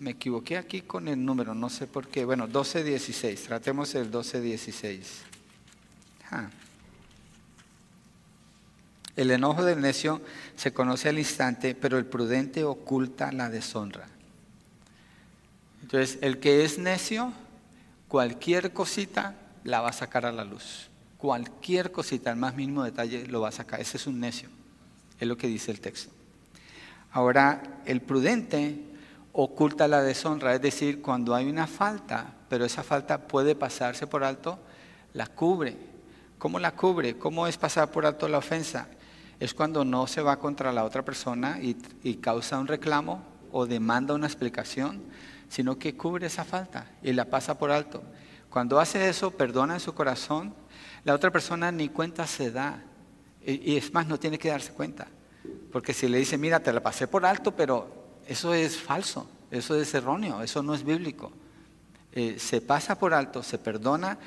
[0.00, 2.24] me equivoqué aquí con el número, no sé por qué.
[2.24, 5.00] Bueno, 12.16, tratemos el 12.16.
[6.30, 6.48] Ah.
[9.14, 10.22] El enojo del necio
[10.56, 14.08] se conoce al instante, pero el prudente oculta la deshonra.
[15.82, 17.34] Entonces, el que es necio,
[18.08, 20.88] cualquier cosita la va a sacar a la luz.
[21.18, 23.80] Cualquier cosita, el más mínimo detalle, lo va a sacar.
[23.80, 24.48] Ese es un necio.
[25.18, 26.10] Es lo que dice el texto.
[27.12, 28.89] Ahora, el prudente
[29.32, 34.24] oculta la deshonra, es decir, cuando hay una falta, pero esa falta puede pasarse por
[34.24, 34.58] alto,
[35.12, 35.76] la cubre.
[36.38, 37.16] ¿Cómo la cubre?
[37.16, 38.88] ¿Cómo es pasar por alto la ofensa?
[39.38, 41.74] Es cuando no se va contra la otra persona y,
[42.16, 45.02] causa un reclamo o demanda una explicación,
[45.48, 48.02] sino que cubre esa falta y la pasa por alto.
[48.48, 50.54] Cuando hace eso, perdona en su corazón,
[51.04, 52.82] la otra persona ni cuenta se da.
[53.44, 55.06] Y, y es más, no tiene que darse cuenta.
[55.72, 59.74] Porque si le dice, mira, te la pasé por alto, pero eso es falso, eso
[59.80, 61.32] es erróneo, eso no es bíblico.
[62.12, 64.18] Eh, se pasa por alto, se perdona,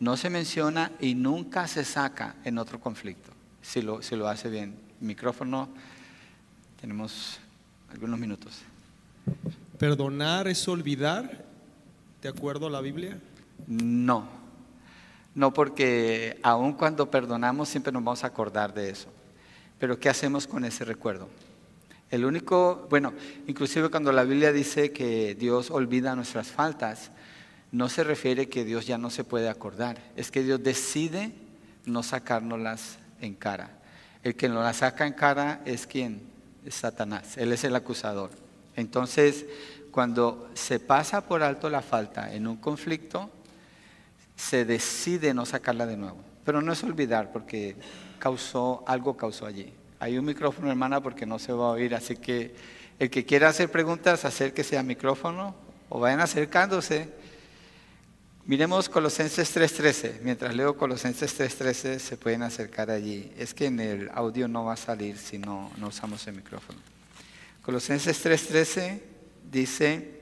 [0.00, 4.76] no se menciona y nunca se saca en otro conflicto, si lo, lo hace bien.
[5.00, 5.68] Micrófono,
[6.80, 7.38] tenemos
[7.90, 8.58] algunos minutos.
[9.78, 11.44] ¿Perdonar es olvidar,
[12.20, 13.18] de acuerdo a la Biblia?
[13.66, 14.28] No,
[15.34, 19.08] no porque aun cuando perdonamos siempre nos vamos a acordar de eso.
[19.78, 21.28] Pero ¿qué hacemos con ese recuerdo?
[22.12, 23.14] El único, bueno,
[23.46, 27.10] inclusive cuando la Biblia dice que Dios olvida nuestras faltas,
[27.70, 31.32] no se refiere que Dios ya no se puede acordar, es que Dios decide
[31.86, 33.70] no sacárnoslas en cara.
[34.22, 36.20] El que nos las saca en cara es quien?
[36.66, 38.30] Es Satanás, él es el acusador.
[38.76, 39.46] Entonces,
[39.90, 43.30] cuando se pasa por alto la falta en un conflicto,
[44.36, 46.18] se decide no sacarla de nuevo.
[46.44, 47.74] Pero no es olvidar porque
[48.18, 49.72] causó, algo causó allí.
[50.02, 52.52] Hay un micrófono, hermana, porque no se va a oír, así que
[52.98, 55.54] el que quiera hacer preguntas, acérquese al micrófono
[55.90, 57.08] o vayan acercándose.
[58.44, 60.14] Miremos Colosenses 3.13.
[60.22, 63.32] Mientras leo Colosenses 3.13, se pueden acercar allí.
[63.38, 66.80] Es que en el audio no va a salir si no, no usamos el micrófono.
[67.62, 69.00] Colosenses 3.13
[69.52, 70.18] dice,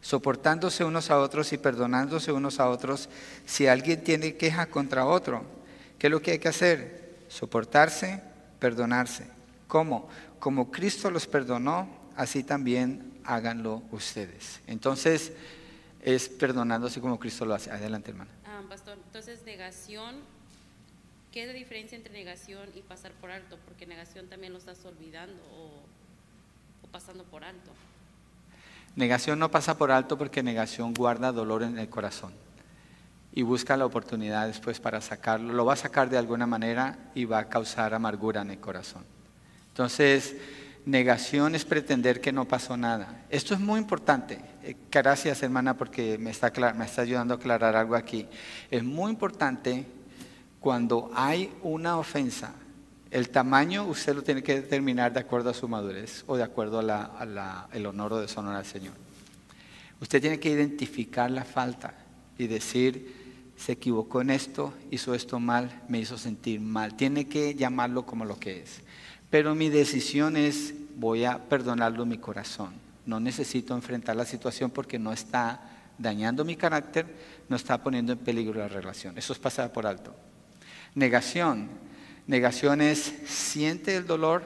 [0.00, 3.08] soportándose unos a otros y perdonándose unos a otros
[3.46, 5.44] si alguien tiene queja contra otro.
[5.96, 7.18] ¿Qué es lo que hay que hacer?
[7.28, 8.26] Soportarse,
[8.58, 9.26] perdonarse.
[9.66, 10.08] ¿Cómo?
[10.38, 14.60] Como Cristo los perdonó, así también háganlo ustedes.
[14.66, 15.32] Entonces,
[16.02, 17.70] es perdonándose como Cristo lo hace.
[17.70, 18.30] Adelante, hermana.
[18.46, 20.16] Ah, pastor, entonces negación,
[21.32, 23.58] ¿qué es la diferencia entre negación y pasar por alto?
[23.64, 27.70] Porque negación también lo estás olvidando o, o pasando por alto.
[28.96, 32.32] Negación no pasa por alto porque negación guarda dolor en el corazón
[33.32, 35.52] y busca la oportunidad después para sacarlo.
[35.52, 39.04] Lo va a sacar de alguna manera y va a causar amargura en el corazón.
[39.68, 40.34] Entonces,
[40.86, 43.24] negación es pretender que no pasó nada.
[43.30, 44.40] Esto es muy importante.
[44.62, 48.26] Eh, gracias, hermana, porque me está, me está ayudando a aclarar algo aquí.
[48.70, 49.86] Es muy importante
[50.60, 52.52] cuando hay una ofensa.
[53.10, 56.78] El tamaño usted lo tiene que determinar de acuerdo a su madurez o de acuerdo
[56.80, 58.94] al honor o deshonor al Señor.
[60.00, 61.94] Usted tiene que identificar la falta
[62.36, 63.17] y decir,
[63.58, 66.96] se equivocó en esto, hizo esto mal, me hizo sentir mal.
[66.96, 68.82] Tiene que llamarlo como lo que es.
[69.30, 72.72] Pero mi decisión es, voy a perdonarlo mi corazón.
[73.04, 75.60] No necesito enfrentar la situación porque no está
[75.98, 77.06] dañando mi carácter,
[77.48, 79.18] no está poniendo en peligro la relación.
[79.18, 80.14] Eso es pasar por alto.
[80.94, 81.68] Negación.
[82.28, 84.44] Negación es, siente el dolor,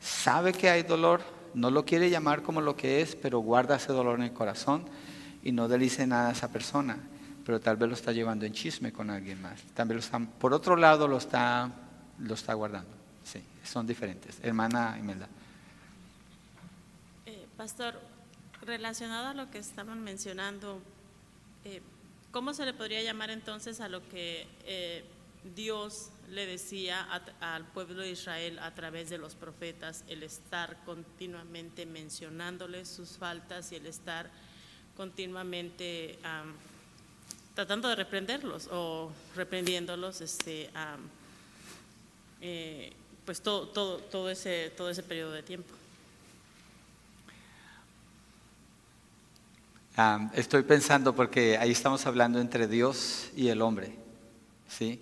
[0.00, 1.22] sabe que hay dolor,
[1.54, 4.84] no lo quiere llamar como lo que es, pero guarda ese dolor en el corazón
[5.42, 6.98] y no delice nada a esa persona
[7.44, 9.60] pero tal vez lo está llevando en chisme con alguien más.
[9.74, 11.70] También lo está, por otro lado lo está,
[12.18, 12.90] lo está guardando.
[13.22, 14.38] Sí, son diferentes.
[14.42, 15.28] Hermana Imelda.
[17.26, 18.00] Eh, pastor,
[18.62, 20.80] relacionado a lo que estaban mencionando,
[21.64, 21.82] eh,
[22.30, 25.04] ¿cómo se le podría llamar entonces a lo que eh,
[25.54, 27.06] Dios le decía
[27.40, 33.70] al pueblo de Israel a través de los profetas el estar continuamente mencionándoles sus faltas
[33.72, 34.30] y el estar
[34.96, 36.54] continuamente am,
[37.54, 41.00] tratando de reprenderlos o reprendiéndolos este, am,
[42.40, 42.92] eh,
[43.24, 45.72] pues todo, todo, todo, ese, todo ese periodo de tiempo.
[49.96, 53.94] Ah, estoy pensando porque ahí estamos hablando entre Dios y el hombre,
[54.68, 55.00] ¿sí?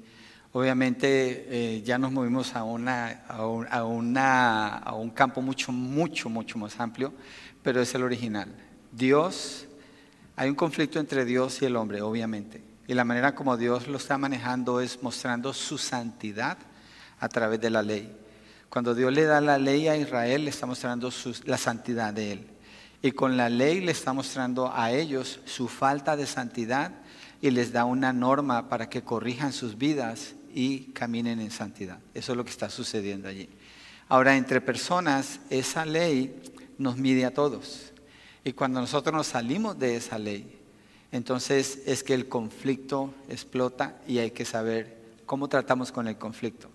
[0.53, 5.73] Obviamente eh, ya nos movimos a, una, a, un, a una- a un campo mucho,
[5.73, 7.15] mucho, mucho más amplio,
[7.63, 8.55] pero es el original.
[8.93, 9.67] Dios,
[10.37, 12.63] hay un conflicto entre Dios y el hombre, obviamente.
[12.87, 16.59] Y la manera como Dios lo está manejando es mostrando su santidad
[17.21, 18.17] a través de la ley.
[18.69, 21.11] Cuando Dios le da la ley a Israel, le está mostrando
[21.45, 22.47] la santidad de él.
[23.03, 26.93] Y con la ley le está mostrando a ellos su falta de santidad
[27.41, 31.99] y les da una norma para que corrijan sus vidas y caminen en santidad.
[32.15, 33.49] Eso es lo que está sucediendo allí.
[34.09, 36.41] Ahora, entre personas, esa ley
[36.79, 37.92] nos mide a todos.
[38.45, 40.59] Y cuando nosotros nos salimos de esa ley,
[41.13, 46.69] entonces es que el conflicto explota y hay que saber cómo tratamos con el conflicto.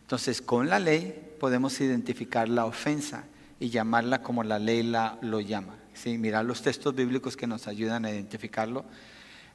[0.00, 3.24] Entonces, con la ley podemos identificar la ofensa
[3.60, 5.76] y llamarla como la ley la, lo llama.
[5.94, 6.18] ¿sí?
[6.18, 8.84] Mirar los textos bíblicos que nos ayudan a identificarlo.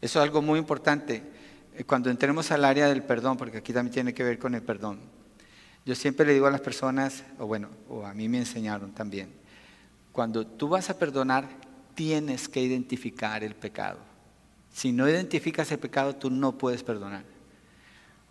[0.01, 1.21] Eso es algo muy importante.
[1.75, 4.61] Eh, Cuando entremos al área del perdón, porque aquí también tiene que ver con el
[4.61, 4.99] perdón,
[5.85, 9.29] yo siempre le digo a las personas, o bueno, o a mí me enseñaron también,
[10.19, 11.47] cuando tú vas a perdonar,
[11.95, 13.99] tienes que identificar el pecado.
[14.69, 17.23] Si no identificas el pecado, tú no puedes perdonar.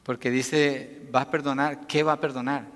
[0.03, 2.67] Porque dice, va a perdonar, ¿qué va a perdonar?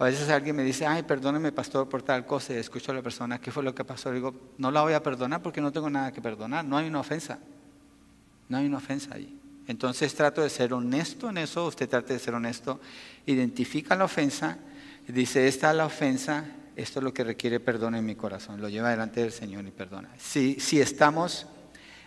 [0.00, 3.02] A veces alguien me dice, ay, perdóneme, pastor, por tal cosa, y escucho a la
[3.02, 4.10] persona, ¿qué fue lo que pasó?
[4.10, 6.98] Digo, no la voy a perdonar porque no tengo nada que perdonar, no hay una
[6.98, 7.38] ofensa.
[8.48, 9.38] No hay una ofensa ahí.
[9.68, 12.80] Entonces trato de ser honesto en eso, usted trate de ser honesto,
[13.26, 14.58] identifica la ofensa,
[15.06, 16.46] dice, esta es la ofensa,
[16.78, 19.72] esto es lo que requiere perdón en mi corazón, lo lleva delante del Señor y
[19.72, 20.10] perdona.
[20.16, 21.46] Si, si estamos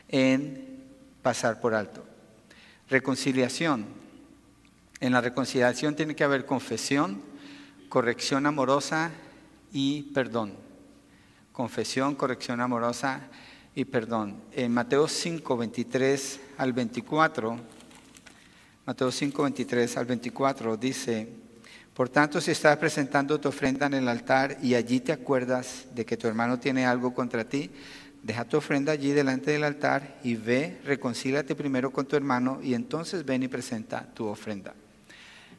[0.07, 0.81] en
[1.21, 2.05] pasar por alto.
[2.89, 3.85] Reconciliación.
[5.01, 7.21] En la reconciliación tiene que haber confesión,
[7.89, 9.11] corrección amorosa
[9.73, 10.53] y perdón.
[11.51, 13.27] Confesión, corrección amorosa
[13.75, 14.41] y perdón.
[14.53, 17.57] En Mateo 5, 23 al 24,
[18.85, 21.29] Mateo 5, 23 al 24 dice,
[21.93, 26.05] por tanto, si estás presentando tu ofrenda en el altar y allí te acuerdas de
[26.05, 27.69] que tu hermano tiene algo contra ti,
[28.23, 32.75] deja tu ofrenda allí delante del altar y ve, reconcílate primero con tu hermano y
[32.75, 34.73] entonces ven y presenta tu ofrenda.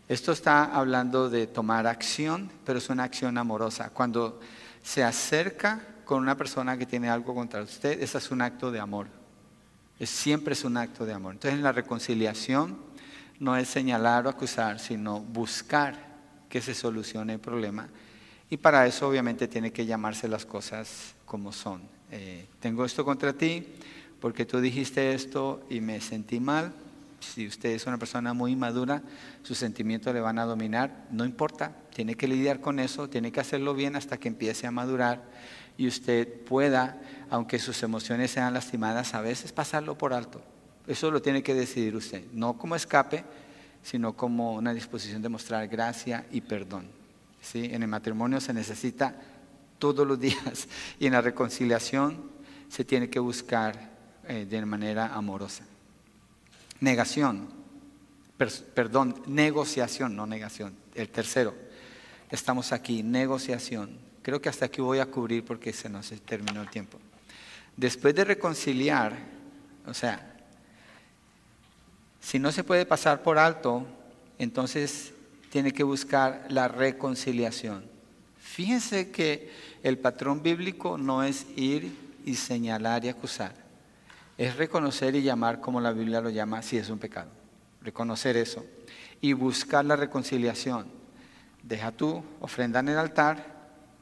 [0.08, 3.90] Esto está hablando de tomar acción, pero es una acción amorosa.
[3.90, 4.40] Cuando
[4.82, 8.80] se acerca con una persona que tiene algo contra usted, ese es un acto de
[8.80, 9.06] amor.
[9.98, 11.34] Es, siempre es un acto de amor.
[11.34, 12.76] Entonces, en la reconciliación
[13.38, 16.11] no es señalar o acusar, sino buscar
[16.52, 17.88] que se solucione el problema.
[18.50, 21.80] Y para eso, obviamente, tiene que llamarse las cosas como son.
[22.10, 23.66] Eh, tengo esto contra ti
[24.20, 26.74] porque tú dijiste esto y me sentí mal.
[27.20, 29.02] Si usted es una persona muy madura,
[29.42, 31.06] sus sentimientos le van a dominar.
[31.10, 34.70] No importa, tiene que lidiar con eso, tiene que hacerlo bien hasta que empiece a
[34.70, 35.22] madurar
[35.78, 37.00] y usted pueda,
[37.30, 40.42] aunque sus emociones sean lastimadas, a veces pasarlo por alto.
[40.86, 43.24] Eso lo tiene que decidir usted, no como escape,
[43.82, 46.86] sino como una disposición de mostrar gracia y perdón.
[47.40, 47.68] ¿Sí?
[47.72, 49.14] En el matrimonio se necesita
[49.78, 50.68] todos los días
[51.00, 52.30] y en la reconciliación
[52.68, 53.90] se tiene que buscar
[54.28, 55.64] eh, de manera amorosa.
[56.80, 57.48] Negación,
[58.36, 60.74] per- perdón, negociación, no negación.
[60.94, 61.54] El tercero,
[62.30, 63.98] estamos aquí, negociación.
[64.22, 66.98] Creo que hasta aquí voy a cubrir porque se nos terminó el tiempo.
[67.76, 69.16] Después de reconciliar,
[69.86, 70.31] o sea,
[72.22, 73.84] si no se puede pasar por alto,
[74.38, 75.12] entonces
[75.50, 77.84] tiene que buscar la reconciliación.
[78.38, 79.50] Fíjense que
[79.82, 81.94] el patrón bíblico no es ir
[82.24, 83.54] y señalar y acusar,
[84.38, 87.30] es reconocer y llamar como la Biblia lo llama si es un pecado.
[87.82, 88.64] Reconocer eso
[89.20, 90.86] y buscar la reconciliación.
[91.62, 93.44] Deja tu ofrenda en el altar,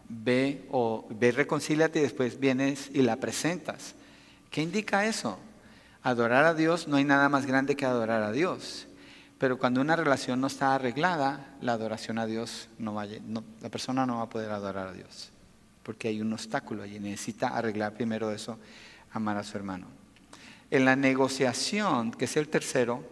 [0.09, 3.95] ve o ve reconcíliate y después vienes y la presentas.
[4.51, 5.39] ¿Qué indica eso?
[6.03, 8.87] Adorar a Dios no hay nada más grande que adorar a Dios.
[9.39, 13.45] Pero cuando una relación no está arreglada, la adoración a Dios no va a no-
[13.61, 15.31] la persona no va a poder adorar a Dios.
[15.83, 17.01] Porque hay un obstáculo allí.
[17.01, 18.59] Necesita arreglar primero eso,
[19.13, 19.87] amar a su hermano.
[20.71, 23.03] En la negociación, que es el tercero,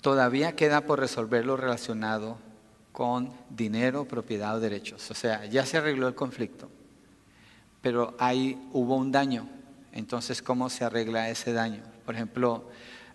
[0.00, 2.38] todavía queda por resolver lo relacionado
[2.92, 5.10] con dinero, propiedad o derechos.
[5.10, 6.70] O sea, ya se arregló el conflicto,
[7.80, 9.48] pero ahí hubo un daño.
[9.94, 11.80] Entonces, ¿cómo se arregla ese daño?
[12.04, 12.68] Por ejemplo,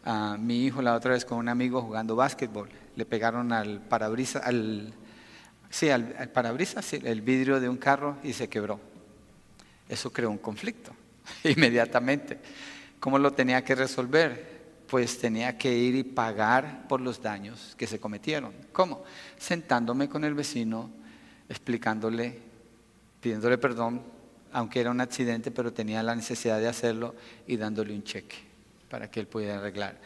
[0.05, 2.69] a mi hijo la otra vez con un amigo jugando básquetbol.
[2.95, 4.93] Le pegaron al parabrisas, al,
[5.69, 8.79] sí, al, al parabrisas, sí, el vidrio de un carro y se quebró.
[9.89, 10.93] Eso creó un conflicto
[11.43, 12.39] inmediatamente.
[13.01, 14.59] ¿Cómo lo tenía que resolver?
[14.87, 18.53] Pues tenía que ir y pagar por los daños que se cometieron.
[18.71, 19.03] ¿Cómo?
[19.37, 20.89] Sentándome con el vecino,
[21.49, 22.39] explicándole,
[23.19, 24.01] pidiéndole perdón,
[24.51, 27.15] aunque era un accidente, pero tenía la necesidad de hacerlo
[27.47, 28.37] y dándole un cheque
[28.89, 29.97] para que él pudiera arreglar.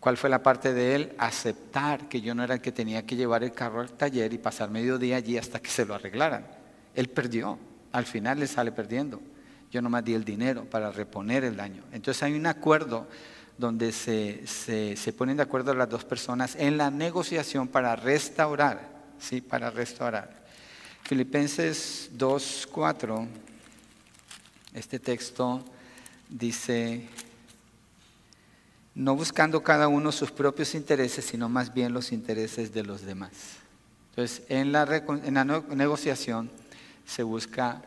[0.00, 1.12] ¿Cuál fue la parte de él?
[1.18, 4.38] Aceptar que yo no era el que tenía que llevar el carro al taller y
[4.38, 6.46] pasar medio día allí hasta que se lo arreglaran.
[6.94, 7.58] Él perdió,
[7.92, 9.20] al final le sale perdiendo.
[9.70, 11.82] Yo nomás di el dinero para reponer el daño.
[11.92, 13.08] Entonces hay un acuerdo
[13.58, 18.88] donde se, se, se ponen de acuerdo las dos personas en la negociación para restaurar,
[19.18, 19.40] ¿sí?
[19.40, 20.30] Para restaurar.
[21.02, 23.26] Filipenses 2.4,
[24.78, 25.64] este texto
[26.28, 27.08] dice,
[28.94, 33.30] no buscando cada uno sus propios intereses, sino más bien los intereses de los demás.
[34.10, 34.84] Entonces, en la,
[35.74, 36.50] negociación
[37.06, 37.82] se busca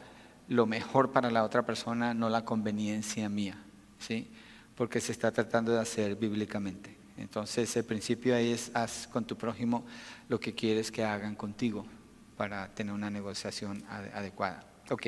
[0.47, 3.57] lo mejor para la otra persona, no la conveniencia mía,
[3.99, 4.29] ¿sí?
[4.75, 6.95] Porque se está tratando de hacer bíblicamente.
[7.17, 9.85] Entonces, el principio ahí es, haz con tu prójimo
[10.29, 11.85] lo que quieres que hagan contigo
[12.37, 14.70] para tener una negociación adecuada.
[14.89, 15.07] Ok,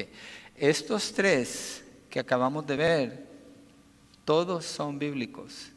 [0.56, 3.28] estos tres que acabamos de ver,
[4.26, 5.70] todos son bíblicos.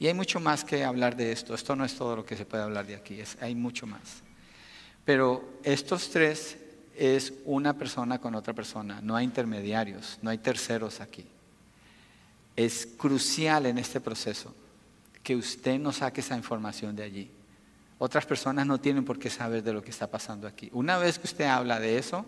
[0.00, 1.54] Y hay mucho más que hablar de esto.
[1.54, 4.22] Esto no es todo lo que se puede hablar de aquí, hay mucho más.
[5.04, 6.56] Pero estos tres
[6.96, 11.24] es una persona con otra persona, no hay intermediarios, no hay terceros aquí.
[12.56, 14.54] Es crucial en este proceso
[15.22, 17.30] que usted no saque esa información de allí.
[17.98, 20.68] Otras personas no tienen por qué saber de lo que está pasando aquí.
[20.72, 22.24] Una vez que usted habla de eso,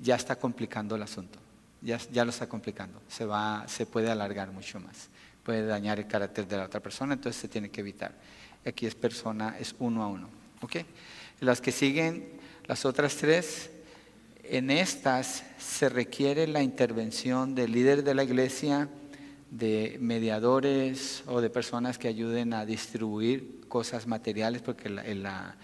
[0.00, 1.38] ya está complicando el asunto.
[1.82, 3.00] Ya, ya lo está complicando.
[3.08, 5.08] Se, va, se puede alargar mucho más.
[5.42, 8.14] Puede dañar el carácter de la otra persona, entonces se tiene que evitar.
[8.66, 10.28] Aquí es persona, es uno a uno.
[11.40, 12.32] Las que siguen,
[12.66, 13.70] las otras tres,
[14.44, 18.88] en estas se requiere la intervención del líder de la iglesia,
[19.50, 25.56] de mediadores o de personas que ayuden a distribuir cosas materiales, porque la, la,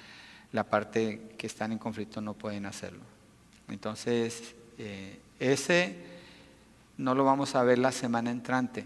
[0.52, 3.15] la parte que están en conflicto no pueden hacerlo.
[3.68, 5.96] Entonces, eh, ese
[6.98, 8.84] no lo vamos a ver la semana entrante.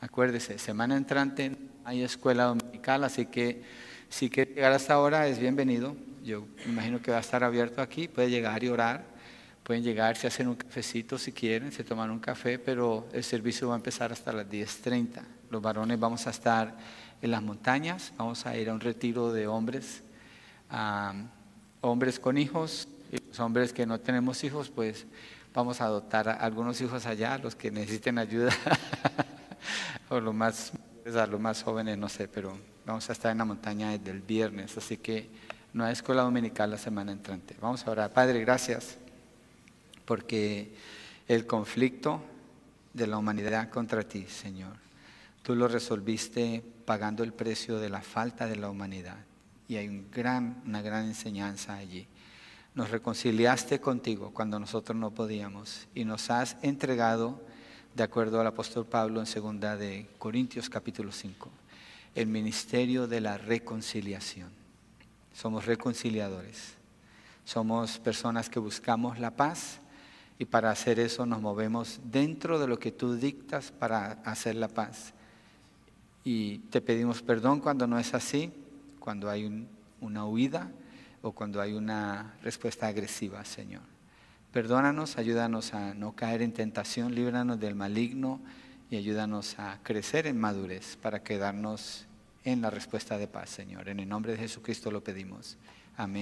[0.00, 3.62] Acuérdese, semana entrante hay escuela dominical, así que
[4.08, 5.96] si quiere llegar hasta ahora es bienvenido.
[6.22, 9.14] Yo imagino que va a estar abierto aquí, puede llegar y orar.
[9.62, 13.68] Pueden llegar, se hacen un cafecito si quieren, se toman un café, pero el servicio
[13.68, 15.22] va a empezar hasta las 10.30.
[15.48, 16.76] Los varones vamos a estar
[17.22, 20.02] en las montañas, vamos a ir a un retiro de hombres,
[21.80, 25.06] hombres con hijos, y los hombres que no tenemos hijos, pues
[25.54, 28.52] vamos a adoptar a algunos hijos allá, los que necesiten ayuda,
[30.08, 30.72] o los más,
[31.06, 34.20] a los más jóvenes, no sé, pero vamos a estar en la montaña desde el
[34.20, 35.30] viernes, así que
[35.72, 37.56] no hay escuela dominical la semana entrante.
[37.60, 38.12] Vamos a orar.
[38.12, 38.96] Padre, gracias
[40.04, 40.74] porque
[41.28, 42.20] el conflicto
[42.92, 44.74] de la humanidad contra ti, Señor,
[45.42, 49.18] tú lo resolviste pagando el precio de la falta de la humanidad.
[49.68, 52.06] Y hay un gran, una gran enseñanza allí.
[52.74, 57.40] Nos reconciliaste contigo cuando nosotros no podíamos y nos has entregado,
[57.94, 61.48] de acuerdo al apóstol Pablo en segunda de Corintios capítulo 5,
[62.16, 64.48] el ministerio de la reconciliación.
[65.32, 66.74] Somos reconciliadores.
[67.44, 69.78] Somos personas que buscamos la paz
[70.40, 74.66] y para hacer eso nos movemos dentro de lo que tú dictas para hacer la
[74.66, 75.14] paz.
[76.24, 78.52] Y te pedimos perdón cuando no es así,
[78.98, 79.68] cuando hay
[80.00, 80.72] una huida
[81.24, 83.80] o cuando hay una respuesta agresiva, Señor.
[84.52, 88.42] Perdónanos, ayúdanos a no caer en tentación, líbranos del maligno
[88.90, 92.06] y ayúdanos a crecer en madurez para quedarnos
[92.44, 93.88] en la respuesta de paz, Señor.
[93.88, 95.56] En el nombre de Jesucristo lo pedimos.
[95.96, 96.12] Amén.